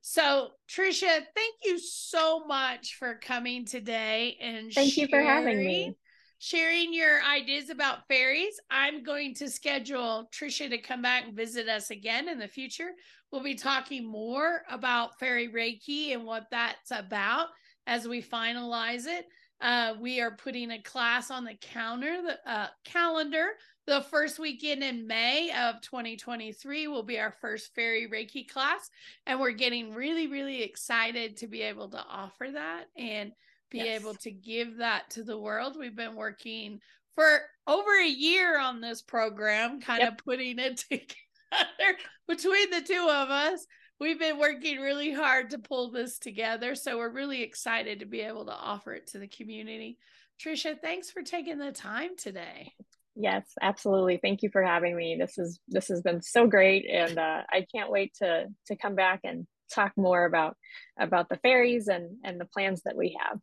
So 0.00 0.50
Tricia 0.68 1.20
thank 1.34 1.54
you 1.64 1.78
so 1.78 2.44
much 2.46 2.96
for 2.96 3.14
coming 3.16 3.64
today 3.64 4.36
and 4.40 4.72
thank 4.72 4.94
sharing, 4.94 5.10
you 5.10 5.16
for 5.16 5.22
having 5.22 5.58
me 5.58 5.96
sharing 6.44 6.92
your 6.92 7.22
ideas 7.22 7.70
about 7.70 8.08
fairies 8.08 8.58
i'm 8.70 9.04
going 9.04 9.32
to 9.32 9.48
schedule 9.48 10.28
Tricia 10.34 10.68
to 10.68 10.78
come 10.78 11.02
back 11.02 11.24
and 11.26 11.36
visit 11.36 11.68
us 11.68 11.90
again 11.90 12.28
in 12.28 12.38
the 12.38 12.48
future 12.48 12.90
We'll 13.32 13.42
be 13.42 13.54
talking 13.54 14.06
more 14.06 14.62
about 14.70 15.18
fairy 15.18 15.48
Reiki 15.48 16.12
and 16.12 16.24
what 16.24 16.48
that's 16.50 16.90
about 16.90 17.48
as 17.86 18.06
we 18.06 18.22
finalize 18.22 19.06
it. 19.06 19.24
Uh, 19.58 19.94
we 19.98 20.20
are 20.20 20.36
putting 20.36 20.70
a 20.70 20.82
class 20.82 21.30
on 21.30 21.44
the 21.44 21.56
counter, 21.58 22.20
the 22.20 22.50
uh, 22.50 22.66
calendar. 22.84 23.46
The 23.86 24.02
first 24.02 24.38
weekend 24.38 24.84
in 24.84 25.06
May 25.06 25.50
of 25.58 25.80
2023 25.80 26.88
will 26.88 27.02
be 27.02 27.18
our 27.18 27.32
first 27.40 27.74
fairy 27.74 28.06
Reiki 28.06 28.46
class, 28.46 28.90
and 29.26 29.40
we're 29.40 29.52
getting 29.52 29.94
really, 29.94 30.26
really 30.26 30.62
excited 30.62 31.38
to 31.38 31.46
be 31.46 31.62
able 31.62 31.88
to 31.88 32.04
offer 32.06 32.48
that 32.52 32.84
and 32.98 33.32
be 33.72 33.78
yes. 33.78 34.00
able 34.00 34.14
to 34.14 34.30
give 34.30 34.78
that 34.78 35.10
to 35.10 35.24
the 35.24 35.38
world. 35.38 35.76
We've 35.78 35.96
been 35.96 36.14
working 36.14 36.80
for 37.14 37.40
over 37.66 38.00
a 38.00 38.08
year 38.08 38.58
on 38.58 38.80
this 38.80 39.02
program, 39.02 39.80
kind 39.80 40.00
yep. 40.00 40.12
of 40.12 40.24
putting 40.24 40.58
it 40.58 40.76
together 40.90 41.98
between 42.28 42.70
the 42.70 42.82
two 42.82 43.08
of 43.10 43.30
us. 43.30 43.66
We've 44.00 44.18
been 44.18 44.38
working 44.38 44.80
really 44.80 45.12
hard 45.12 45.50
to 45.50 45.58
pull 45.58 45.90
this 45.90 46.18
together. 46.18 46.74
So 46.74 46.98
we're 46.98 47.12
really 47.12 47.42
excited 47.42 48.00
to 48.00 48.06
be 48.06 48.20
able 48.20 48.46
to 48.46 48.52
offer 48.52 48.92
it 48.94 49.06
to 49.08 49.18
the 49.18 49.28
community. 49.28 49.98
Tricia, 50.42 50.76
thanks 50.80 51.10
for 51.10 51.22
taking 51.22 51.58
the 51.58 51.70
time 51.70 52.16
today. 52.16 52.72
Yes, 53.14 53.44
absolutely. 53.60 54.18
Thank 54.20 54.42
you 54.42 54.50
for 54.50 54.62
having 54.62 54.96
me. 54.96 55.16
This 55.20 55.38
is 55.38 55.60
this 55.68 55.88
has 55.88 56.00
been 56.00 56.22
so 56.22 56.46
great, 56.46 56.86
and 56.90 57.18
uh, 57.18 57.42
I 57.48 57.66
can't 57.74 57.90
wait 57.90 58.14
to 58.22 58.46
to 58.68 58.76
come 58.76 58.94
back 58.94 59.20
and 59.22 59.46
talk 59.72 59.92
more 59.96 60.24
about 60.24 60.56
about 60.98 61.28
the 61.28 61.36
fairies 61.36 61.88
and 61.88 62.16
and 62.24 62.40
the 62.40 62.46
plans 62.46 62.82
that 62.84 62.96
we 62.96 63.16
have. 63.20 63.38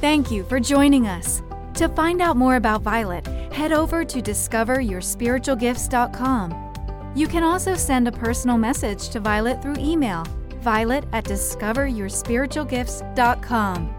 Thank 0.00 0.30
you 0.30 0.44
for 0.44 0.60
joining 0.60 1.06
us. 1.06 1.42
To 1.74 1.88
find 1.88 2.20
out 2.20 2.36
more 2.36 2.56
about 2.56 2.84
Vialet, 2.84 3.26
head 3.52 3.72
over 3.72 4.04
to 4.04 4.20
discoveryourspiritualgifts.com. 4.20 7.12
You 7.14 7.28
can 7.28 7.42
also 7.42 7.74
send 7.74 8.08
a 8.08 8.12
personal 8.12 8.56
message 8.58 9.08
to 9.10 9.20
Vialet 9.20 9.60
through 9.62 9.76
email 9.78 10.24
vialet 10.62 11.04
at 11.12 11.24
discoveryourspiritualgifts.com. 11.24 13.94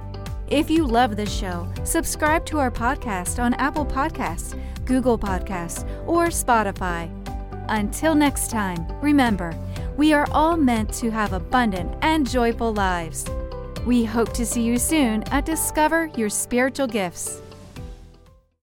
If 0.47 0.69
you 0.69 0.85
love 0.85 1.15
this 1.15 1.33
show, 1.33 1.65
subscribe 1.83 2.45
to 2.47 2.59
our 2.59 2.71
podcast 2.71 3.41
on 3.41 3.53
Apple 3.55 3.85
Podcasts, 3.85 4.59
Google 4.85 5.17
Podcasts, 5.17 5.87
or 6.07 6.27
Spotify. 6.27 7.09
Until 7.69 8.13
next 8.15 8.51
time, 8.51 8.85
remember, 9.01 9.57
we 9.97 10.13
are 10.13 10.27
all 10.31 10.55
meant 10.57 10.93
to 10.95 11.09
have 11.11 11.31
abundant 11.33 11.95
and 12.01 12.29
joyful 12.29 12.73
lives. 12.73 13.25
We 13.85 14.03
hope 14.05 14.33
to 14.33 14.45
see 14.45 14.63
you 14.63 14.77
soon 14.77 15.23
at 15.23 15.45
Discover 15.45 16.11
Your 16.15 16.29
Spiritual 16.29 16.87
Gifts. 16.87 17.41